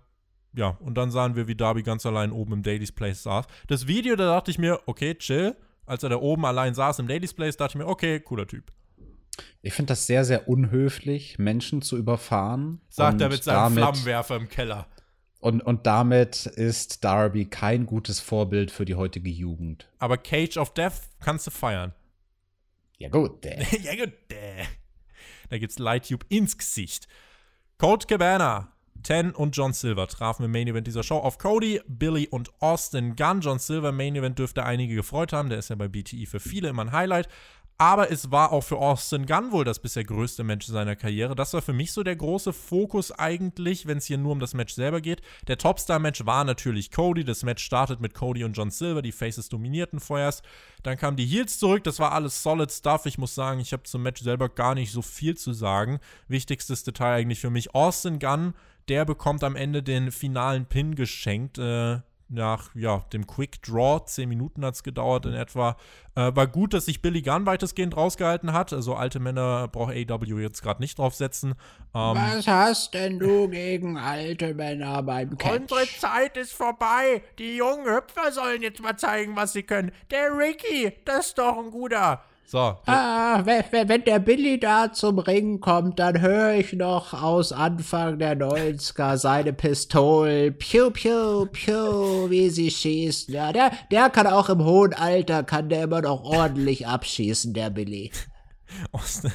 [0.56, 3.46] ja, und dann sahen wir, wie Darby ganz allein oben im Daily's Place saß.
[3.68, 5.56] Das Video, da dachte ich mir, okay, chill.
[5.86, 8.72] Als er da oben allein saß im Daily's Place, dachte ich mir, okay, cooler Typ.
[9.62, 12.80] Ich finde das sehr, sehr unhöflich, Menschen zu überfahren.
[12.88, 14.86] Sagt er mit seinem damit- Flammenwerfer im Keller.
[15.40, 19.90] Und, und damit ist Darby kein gutes Vorbild für die heutige Jugend.
[19.98, 21.92] Aber Cage of Death kannst du feiern.
[22.96, 23.44] Ja, gut.
[23.44, 23.62] äh.
[23.82, 24.14] ja, gut.
[24.30, 24.64] äh.
[25.50, 27.08] Da gibt's Lighttube ins Gesicht.
[27.76, 28.72] Colt Cabana,
[29.04, 33.16] Ten und John Silver trafen im Main Event dieser Show auf Cody, Billy und Austin
[33.16, 33.42] Gunn.
[33.42, 35.50] John Silver Main Event dürfte einige gefreut haben.
[35.50, 37.28] Der ist ja bei BTE für viele immer ein Highlight.
[37.76, 41.34] Aber es war auch für Austin Gunn wohl das bisher größte Match seiner Karriere.
[41.34, 44.54] Das war für mich so der große Fokus eigentlich, wenn es hier nur um das
[44.54, 45.22] Match selber geht.
[45.48, 47.24] Der Topstar-Match war natürlich Cody.
[47.24, 49.02] Das Match startet mit Cody und John Silver.
[49.02, 50.44] Die Faces dominierten vorerst.
[50.84, 51.82] Dann kamen die Heels zurück.
[51.82, 53.06] Das war alles solid Stuff.
[53.06, 55.98] Ich muss sagen, ich habe zum Match selber gar nicht so viel zu sagen.
[56.28, 57.74] Wichtigstes Detail eigentlich für mich.
[57.74, 58.54] Austin Gunn,
[58.88, 61.58] der bekommt am Ende den finalen Pin geschenkt.
[61.58, 65.76] Äh, nach ja, dem Quick Draw, 10 Minuten hat es gedauert in etwa.
[66.14, 68.72] Äh, war gut, dass sich Billy Gunn weitestgehend rausgehalten hat.
[68.72, 71.50] Also alte Männer braucht AW jetzt gerade nicht draufsetzen.
[71.50, 71.56] Ähm,
[71.94, 77.22] Was hast denn du gegen alte Männer beim Unsere Zeit ist vorbei.
[77.38, 79.92] Die jungen Hüpfer sollen jetzt mal zeigen, was sie können.
[80.10, 82.22] Der Ricky, das ist doch ein guter.
[82.46, 87.52] So, Ah, wenn, wenn- der Billy da zum Ring kommt, dann höre ich noch aus
[87.52, 90.56] Anfang der 90er seine Pistolen.
[90.58, 93.32] Piu, piu, piu, wie sie schießen.
[93.34, 97.70] Ja, der, der kann auch im hohen Alter, kann der immer noch ordentlich abschießen, der
[97.70, 98.10] Billy.
[98.92, 99.32] Austin,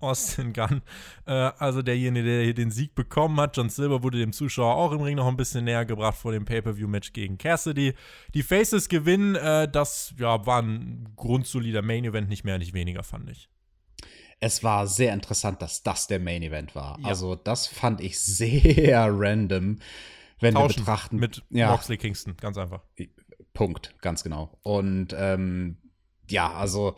[0.00, 0.82] Austin Gunn,
[1.26, 3.56] äh, also derjenige, der hier den Sieg bekommen hat.
[3.56, 6.44] John Silver wurde dem Zuschauer auch im Ring noch ein bisschen näher gebracht vor dem
[6.44, 7.94] Pay-Per-View-Match gegen Cassidy.
[8.34, 13.30] Die Faces gewinnen, äh, das ja, war ein grundsolider Main-Event, nicht mehr, nicht weniger, fand
[13.30, 13.48] ich.
[14.40, 16.98] Es war sehr interessant, dass das der Main Event war.
[17.00, 17.06] Ja.
[17.06, 19.78] Also, das fand ich sehr random,
[20.40, 21.16] wenn wir Tauschen betrachten.
[21.16, 22.82] mit ja, Moxley Kingston, ganz einfach.
[23.54, 24.58] Punkt, ganz genau.
[24.62, 25.76] Und ähm,
[26.28, 26.96] ja, also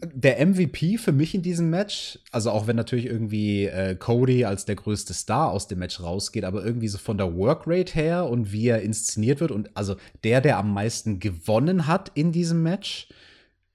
[0.00, 4.64] der MVP für mich in diesem Match, also auch wenn natürlich irgendwie äh, Cody als
[4.64, 8.52] der größte Star aus dem Match rausgeht, aber irgendwie so von der Workrate her und
[8.52, 13.08] wie er inszeniert wird und also der, der am meisten gewonnen hat in diesem Match,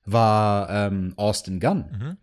[0.06, 1.86] war ähm, Austin Gunn.
[1.92, 2.18] Mhm.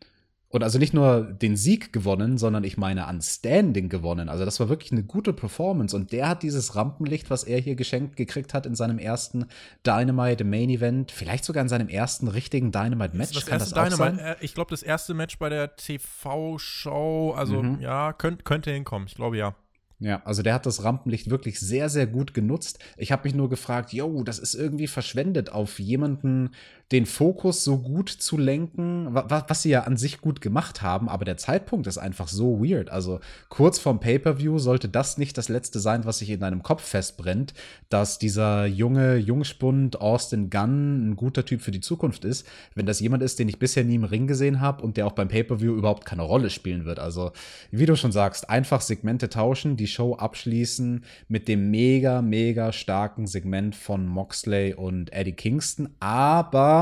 [0.53, 4.29] Und also nicht nur den Sieg gewonnen, sondern ich meine an Standing gewonnen.
[4.29, 5.95] Also das war wirklich eine gute Performance.
[5.95, 9.47] Und der hat dieses Rampenlicht, was er hier geschenkt gekriegt hat in seinem ersten
[9.87, 13.33] Dynamite Main Event, vielleicht sogar in seinem ersten richtigen Dynamite Match.
[13.33, 14.17] Das Kann das auch sein?
[14.17, 17.81] Dynamite, äh, ich glaube, das erste Match bei der TV-Show, also Mhm.
[17.81, 19.07] ja, könnt, könnte hinkommen.
[19.07, 19.55] Ich glaube ja.
[20.03, 22.79] Ja, also der hat das Rampenlicht wirklich sehr, sehr gut genutzt.
[22.97, 26.53] Ich habe mich nur gefragt, yo, das ist irgendwie verschwendet, auf jemanden
[26.93, 30.83] den Fokus so gut zu lenken, wa wa- was sie ja an sich gut gemacht
[30.83, 32.91] haben, aber der Zeitpunkt ist einfach so weird.
[32.91, 36.83] Also kurz vorm Pay-per-View sollte das nicht das letzte sein, was sich in deinem Kopf
[36.83, 37.55] festbrennt,
[37.91, 42.99] dass dieser junge Jungspund Austin Gunn ein guter Typ für die Zukunft ist, wenn das
[42.99, 45.75] jemand ist, den ich bisher nie im Ring gesehen habe und der auch beim Pay-per-View
[45.77, 46.99] überhaupt keine Rolle spielen wird.
[46.99, 47.31] Also
[47.71, 53.29] wie du schon sagst, einfach Segmente tauschen, die Show abschließen mit dem mega, mega starken
[53.29, 55.91] Segment von Moxley und Eddie Kingston.
[56.01, 56.80] Aber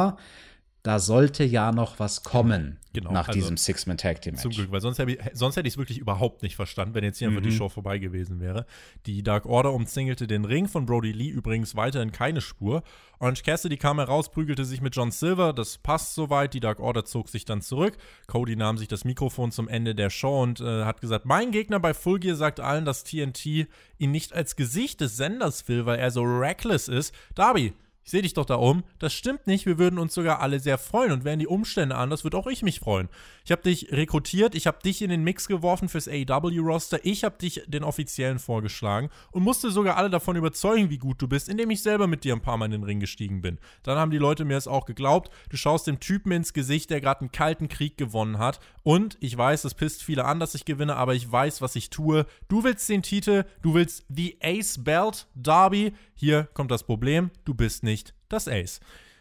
[0.83, 4.43] da sollte ja noch was kommen Genau, nach also diesem Six-Man-Tag-Team-Match.
[4.43, 7.29] Zum Glück, weil sonst hätte ich hätte es wirklich überhaupt nicht verstanden, wenn jetzt hier
[7.29, 7.57] einfach die Mhm.
[7.57, 8.65] Show vorbei gewesen wäre.
[9.07, 12.83] Die Dark Order umzingelte den Ring von Brody Lee übrigens weiterhin keine Spur.
[13.19, 16.55] Orange Cassidy kam heraus, prügelte sich mit John Silver, das passt soweit.
[16.55, 17.99] Die Dark Order zog sich dann zurück.
[18.27, 21.81] Cody nahm sich das Mikrofon zum Ende der Show und äh, hat gesagt: Mein Gegner
[21.81, 23.69] bei Full Gear sagt allen, dass TNT
[23.99, 27.15] ihn nicht als Gesicht des Senders will, weil er so reckless ist.
[27.35, 27.75] Darby,
[28.09, 28.85] ich sehe dich doch da oben.
[28.99, 32.25] Das stimmt nicht, wir würden uns sogar alle sehr freuen und wären die Umstände anders,
[32.25, 33.11] würde auch ich mich freuen.
[33.45, 37.37] Ich habe dich rekrutiert, ich habe dich in den Mix geworfen fürs AEW-Roster, ich habe
[37.37, 41.69] dich den Offiziellen vorgeschlagen und musste sogar alle davon überzeugen, wie gut du bist, indem
[41.69, 43.59] ich selber mit dir ein paar Mal in den Ring gestiegen bin.
[43.83, 45.31] Dann haben die Leute mir es auch geglaubt.
[45.51, 49.37] Du schaust dem Typen ins Gesicht, der gerade einen kalten Krieg gewonnen hat und ich
[49.37, 52.25] weiß, es pisst viele an, dass ich gewinne, aber ich weiß, was ich tue.
[52.49, 55.93] Du willst den Titel, du willst die Ace Belt Derby.
[56.21, 58.81] Hier kommt das Problem, du bist nicht das Ace.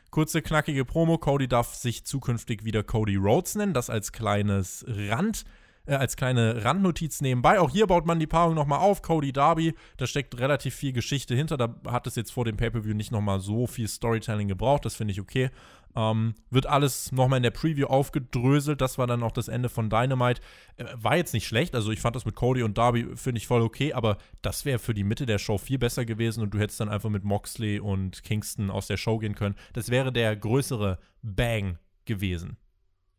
[0.10, 1.20] Kurze, knackige Promo.
[1.20, 3.76] Cody darf sich zukünftig wieder Cody Rhodes nennen.
[3.76, 5.44] Das als kleines Rand,
[5.86, 7.60] äh, als kleine Randnotiz nebenbei.
[7.60, 9.04] Auch hier baut man die Paarung nochmal auf.
[9.04, 11.56] Cody Darby, da steckt relativ viel Geschichte hinter.
[11.56, 14.86] Da hat es jetzt vor dem Pay-Per-View nicht nochmal so viel Storytelling gebraucht.
[14.86, 15.52] Das finde ich okay.
[15.96, 18.82] Ähm, wird alles nochmal in der Preview aufgedröselt.
[18.82, 20.42] Das war dann auch das Ende von Dynamite.
[20.78, 21.76] Äh, war jetzt nicht schlecht.
[21.76, 23.94] Also ich fand das mit Cody und Darby, finde ich voll okay.
[23.94, 26.44] Aber das wäre für die Mitte der Show viel besser gewesen.
[26.44, 29.56] Und du hättest dann einfach mit Moxley und Kingston aus der Show gehen können.
[29.74, 32.58] Das wäre der größere Bang gewesen.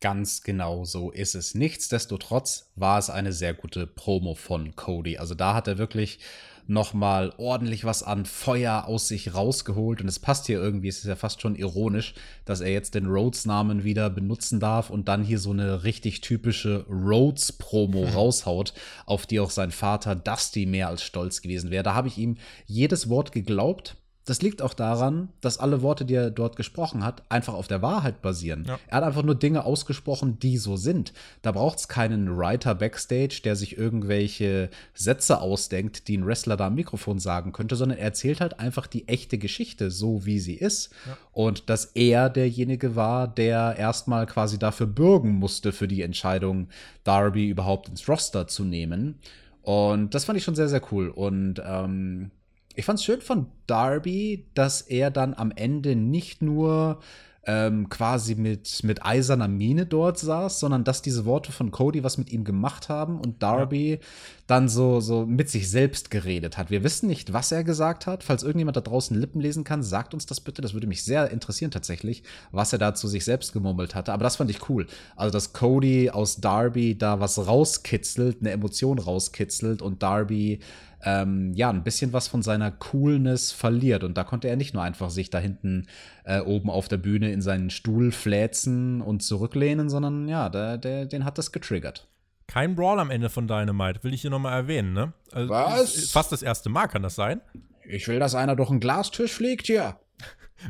[0.00, 1.56] Ganz genau so ist es.
[1.56, 5.18] Nichtsdestotrotz war es eine sehr gute Promo von Cody.
[5.18, 6.20] Also da hat er wirklich
[6.68, 10.00] nochmal ordentlich was an Feuer aus sich rausgeholt.
[10.00, 12.14] Und es passt hier irgendwie, es ist ja fast schon ironisch,
[12.44, 16.84] dass er jetzt den Rhodes-Namen wieder benutzen darf und dann hier so eine richtig typische
[16.88, 18.14] Rhodes-Promo hm.
[18.14, 18.74] raushaut,
[19.06, 21.82] auf die auch sein Vater Dusty mehr als stolz gewesen wäre.
[21.82, 23.96] Da habe ich ihm jedes Wort geglaubt.
[24.28, 27.80] Das liegt auch daran, dass alle Worte, die er dort gesprochen hat, einfach auf der
[27.80, 28.66] Wahrheit basieren.
[28.68, 28.78] Ja.
[28.86, 31.14] Er hat einfach nur Dinge ausgesprochen, die so sind.
[31.40, 36.66] Da braucht es keinen Writer backstage, der sich irgendwelche Sätze ausdenkt, die ein Wrestler da
[36.66, 40.56] am Mikrofon sagen könnte, sondern er erzählt halt einfach die echte Geschichte, so wie sie
[40.56, 40.92] ist.
[41.06, 41.16] Ja.
[41.32, 46.68] Und dass er derjenige war, der erstmal quasi dafür bürgen musste für die Entscheidung,
[47.02, 49.20] Darby überhaupt ins Roster zu nehmen.
[49.62, 51.08] Und das fand ich schon sehr, sehr cool.
[51.08, 52.30] Und ähm,
[52.78, 57.00] ich fand es schön von Darby, dass er dann am Ende nicht nur
[57.44, 62.18] ähm, quasi mit, mit eiserner Miene dort saß, sondern dass diese Worte von Cody was
[62.18, 63.98] mit ihm gemacht haben und Darby ja.
[64.46, 66.70] dann so, so mit sich selbst geredet hat.
[66.70, 68.22] Wir wissen nicht, was er gesagt hat.
[68.22, 70.62] Falls irgendjemand da draußen Lippen lesen kann, sagt uns das bitte.
[70.62, 72.22] Das würde mich sehr interessieren tatsächlich,
[72.52, 74.12] was er da zu sich selbst gemurmelt hatte.
[74.12, 74.86] Aber das fand ich cool.
[75.16, 80.60] Also, dass Cody aus Darby da was rauskitzelt, eine Emotion rauskitzelt und Darby
[81.04, 84.04] ähm, ja, ein bisschen was von seiner Coolness verliert.
[84.04, 85.86] Und da konnte er nicht nur einfach sich da hinten
[86.24, 91.06] äh, oben auf der Bühne in seinen Stuhl fläzen und zurücklehnen, sondern ja, der, der,
[91.06, 92.08] den hat das getriggert.
[92.46, 95.12] Kein Brawl am Ende von Dynamite, will ich hier nochmal erwähnen, ne?
[95.32, 96.10] Also, was?
[96.10, 97.42] Fast das erste Mal kann das sein.
[97.86, 99.96] Ich will, dass einer durch einen Glastisch fliegt hier.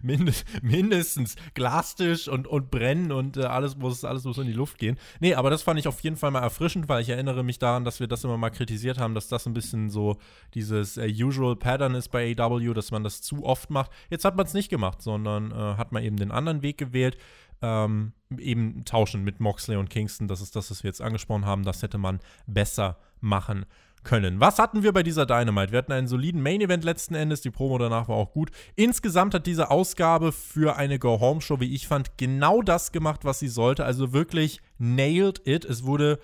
[0.02, 4.78] Mindest, mindestens Glastisch und, und Brennen und äh, alles, muss, alles muss in die Luft
[4.78, 4.98] gehen.
[5.20, 7.84] Nee, aber das fand ich auf jeden Fall mal erfrischend, weil ich erinnere mich daran,
[7.84, 10.16] dass wir das immer mal kritisiert haben, dass das ein bisschen so
[10.54, 13.90] dieses äh, Usual Pattern ist bei AW, dass man das zu oft macht.
[14.10, 17.16] Jetzt hat man es nicht gemacht, sondern äh, hat man eben den anderen Weg gewählt.
[17.60, 20.28] Ähm, eben tauschen mit Moxley und Kingston.
[20.28, 21.64] Das ist das, was wir jetzt angesprochen haben.
[21.64, 23.66] Das hätte man besser machen
[24.04, 24.40] können.
[24.40, 25.72] Was hatten wir bei dieser Dynamite?
[25.72, 28.50] Wir hatten einen soliden Main Event letzten Endes, die Promo danach war auch gut.
[28.76, 33.48] Insgesamt hat diese Ausgabe für eine Go-Home-Show, wie ich fand, genau das gemacht, was sie
[33.48, 33.84] sollte.
[33.84, 35.64] Also wirklich nailed it.
[35.64, 36.18] Es wurde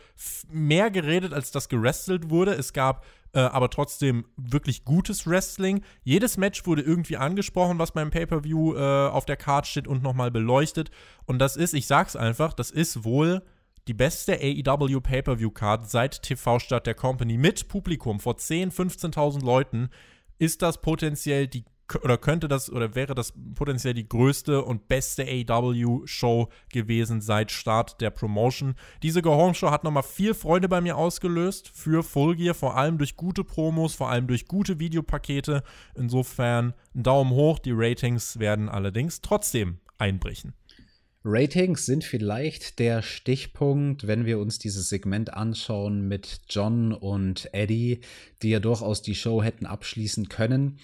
[0.50, 2.52] mehr geredet, als das gerestelt wurde.
[2.52, 3.04] Es gab
[3.34, 5.82] äh, aber trotzdem wirklich gutes Wrestling.
[6.04, 10.30] Jedes Match wurde irgendwie angesprochen, was beim Pay-Per-View äh, auf der Card steht und nochmal
[10.30, 10.90] beleuchtet.
[11.26, 13.42] Und das ist, ich sag's einfach, das ist wohl
[13.88, 19.90] die beste AEW Pay-Per-View-Card seit TV-Start der Company mit Publikum vor 10.000, 15.000 Leuten
[20.38, 21.64] ist das potenziell die
[22.02, 28.00] oder könnte das oder wäre das potenziell die größte und beste AEW-Show gewesen seit Start
[28.00, 28.74] der Promotion.
[29.02, 32.76] Diese Go Home Show hat nochmal viel Freude bei mir ausgelöst für Full Gear, vor
[32.76, 35.62] allem durch gute Promos, vor allem durch gute Videopakete.
[35.94, 37.58] Insofern ein Daumen hoch.
[37.58, 40.54] Die Ratings werden allerdings trotzdem einbrechen.
[41.26, 48.00] Ratings sind vielleicht der Stichpunkt, wenn wir uns dieses Segment anschauen mit John und Eddie,
[48.42, 50.78] die ja durchaus die Show hätten abschließen können.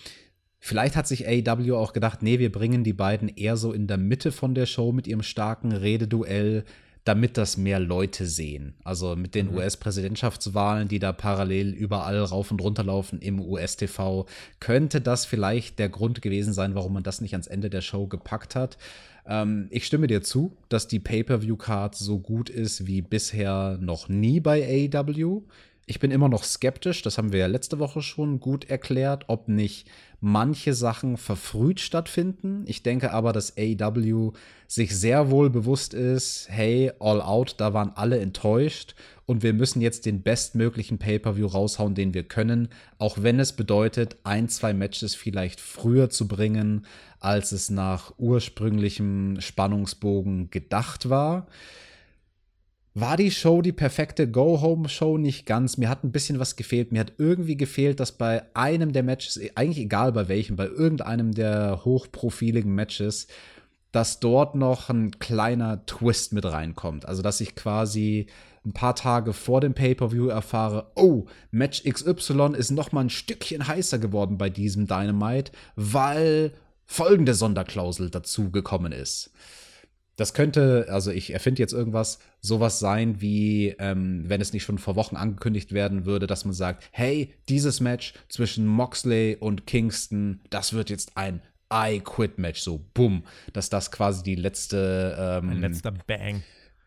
[0.59, 3.99] Vielleicht hat sich AEW auch gedacht, nee, wir bringen die beiden eher so in der
[3.99, 6.65] Mitte von der Show mit ihrem starken Rededuell,
[7.05, 8.75] damit das mehr Leute sehen.
[8.83, 9.57] Also mit den mhm.
[9.57, 14.27] US-Präsidentschaftswahlen, die da parallel überall rauf und runter laufen im US-TV,
[14.59, 18.07] könnte das vielleicht der Grund gewesen sein, warum man das nicht ans Ende der Show
[18.07, 18.79] gepackt hat.
[19.27, 24.41] Ähm, ich stimme dir zu, dass die Pay-per-view-Card so gut ist wie bisher noch nie
[24.41, 25.43] bei AEW.
[25.87, 29.49] Ich bin immer noch skeptisch, das haben wir ja letzte Woche schon gut erklärt, ob
[29.49, 29.89] nicht
[30.21, 32.63] manche Sachen verfrüht stattfinden.
[32.69, 34.33] Ich denke aber, dass AEW
[34.69, 38.95] sich sehr wohl bewusst ist, hey, All Out, da waren alle enttäuscht
[39.31, 42.67] und wir müssen jetzt den bestmöglichen Pay-per-view raushauen, den wir können,
[42.99, 46.85] auch wenn es bedeutet, ein, zwei Matches vielleicht früher zu bringen,
[47.21, 51.47] als es nach ursprünglichem Spannungsbogen gedacht war.
[52.95, 55.17] War die Show die perfekte Go-Home-Show?
[55.17, 55.77] Nicht ganz.
[55.77, 56.91] Mir hat ein bisschen was gefehlt.
[56.91, 61.31] Mir hat irgendwie gefehlt, dass bei einem der Matches, eigentlich egal bei welchem, bei irgendeinem
[61.35, 63.29] der hochprofiligen Matches,
[63.93, 67.07] dass dort noch ein kleiner Twist mit reinkommt.
[67.07, 68.27] Also, dass ich quasi
[68.65, 73.67] ein paar Tage vor dem Pay-per-View erfahre, oh, Match XY ist noch mal ein Stückchen
[73.67, 76.53] heißer geworden bei diesem Dynamite, weil
[76.85, 79.31] folgende Sonderklausel dazugekommen ist.
[80.17, 84.77] Das könnte, also ich erfinde jetzt irgendwas, sowas sein wie, ähm, wenn es nicht schon
[84.77, 90.41] vor Wochen angekündigt werden würde, dass man sagt, hey, dieses Match zwischen Moxley und Kingston,
[90.51, 91.41] das wird jetzt ein
[91.73, 93.25] I Quit Match, so bumm,
[93.55, 96.43] dass das quasi die letzte, ähm, ein letzter Bang,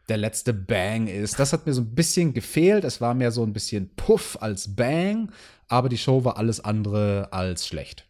[0.10, 1.40] der letzte Bang ist.
[1.40, 2.84] Das hat mir so ein bisschen gefehlt.
[2.84, 5.32] Es war mehr so ein bisschen Puff als Bang,
[5.68, 8.06] aber die Show war alles andere als schlecht.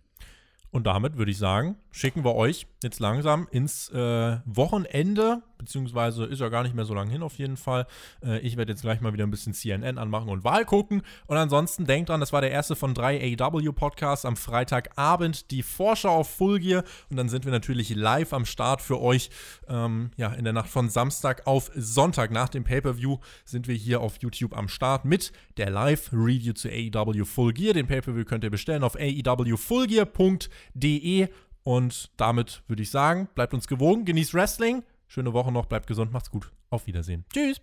[0.72, 6.40] Und damit würde ich sagen, schicken wir euch jetzt langsam ins äh, Wochenende, beziehungsweise ist
[6.40, 7.88] ja gar nicht mehr so lange hin auf jeden Fall.
[8.24, 11.02] Äh, ich werde jetzt gleich mal wieder ein bisschen CNN anmachen und Wahl gucken.
[11.28, 16.10] Und ansonsten denkt dran, das war der erste von drei AW-Podcasts am Freitagabend, die Vorschau
[16.10, 16.84] auf Full Gear.
[17.10, 19.30] Und dann sind wir natürlich live am Start für euch.
[19.68, 24.02] Ähm, ja, in der Nacht von Samstag auf Sonntag nach dem Pay-Per-View sind wir hier
[24.02, 27.74] auf YouTube am Start mit der Live-Review zu AEW Full Gear.
[27.74, 31.30] Den Pay-Per-View könnt ihr bestellen auf aewfullgear.de.
[31.64, 34.84] Und damit würde ich sagen, bleibt uns gewogen, genießt Wrestling.
[35.14, 36.52] Schöne Woche noch, bleibt gesund, macht's gut.
[36.72, 37.24] Auf Wiedersehen.
[37.32, 37.62] Tschüss.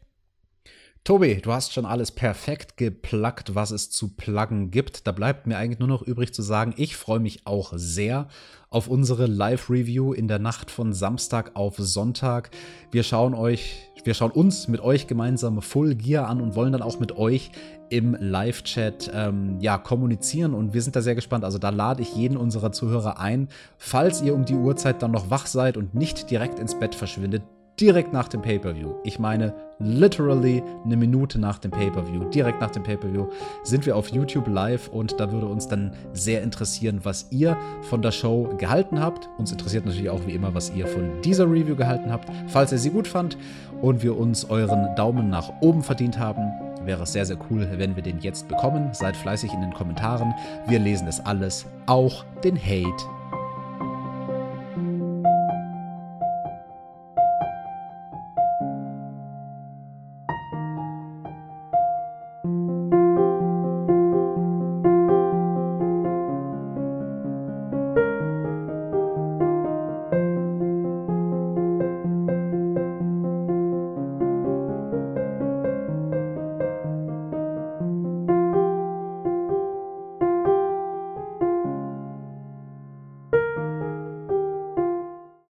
[1.03, 5.07] Tobi, du hast schon alles perfekt geplagt, was es zu pluggen gibt.
[5.07, 8.29] Da bleibt mir eigentlich nur noch übrig zu sagen, ich freue mich auch sehr
[8.69, 12.51] auf unsere Live-Review in der Nacht von Samstag auf Sonntag.
[12.93, 16.83] Wir schauen euch, wir schauen uns mit euch gemeinsam Full Gear an und wollen dann
[16.83, 17.51] auch mit euch
[17.89, 21.45] im Live-Chat ähm, ja, kommunizieren und wir sind da sehr gespannt.
[21.45, 23.49] Also da lade ich jeden unserer Zuhörer ein,
[23.79, 27.43] falls ihr um die Uhrzeit dann noch wach seid und nicht direkt ins Bett verschwindet,
[27.81, 28.95] direkt nach dem Pay-per-View.
[29.05, 33.29] Ich meine, literally eine Minute nach dem Pay-per-View, direkt nach dem Pay-per-View,
[33.63, 38.03] sind wir auf YouTube live und da würde uns dann sehr interessieren, was ihr von
[38.03, 39.29] der Show gehalten habt.
[39.39, 42.31] Uns interessiert natürlich auch wie immer, was ihr von dieser Review gehalten habt.
[42.49, 43.39] Falls ihr sie gut fand
[43.81, 46.43] und wir uns euren Daumen nach oben verdient haben,
[46.85, 48.91] wäre es sehr, sehr cool, wenn wir den jetzt bekommen.
[48.93, 50.35] Seid fleißig in den Kommentaren.
[50.67, 53.20] Wir lesen es alles, auch den Hate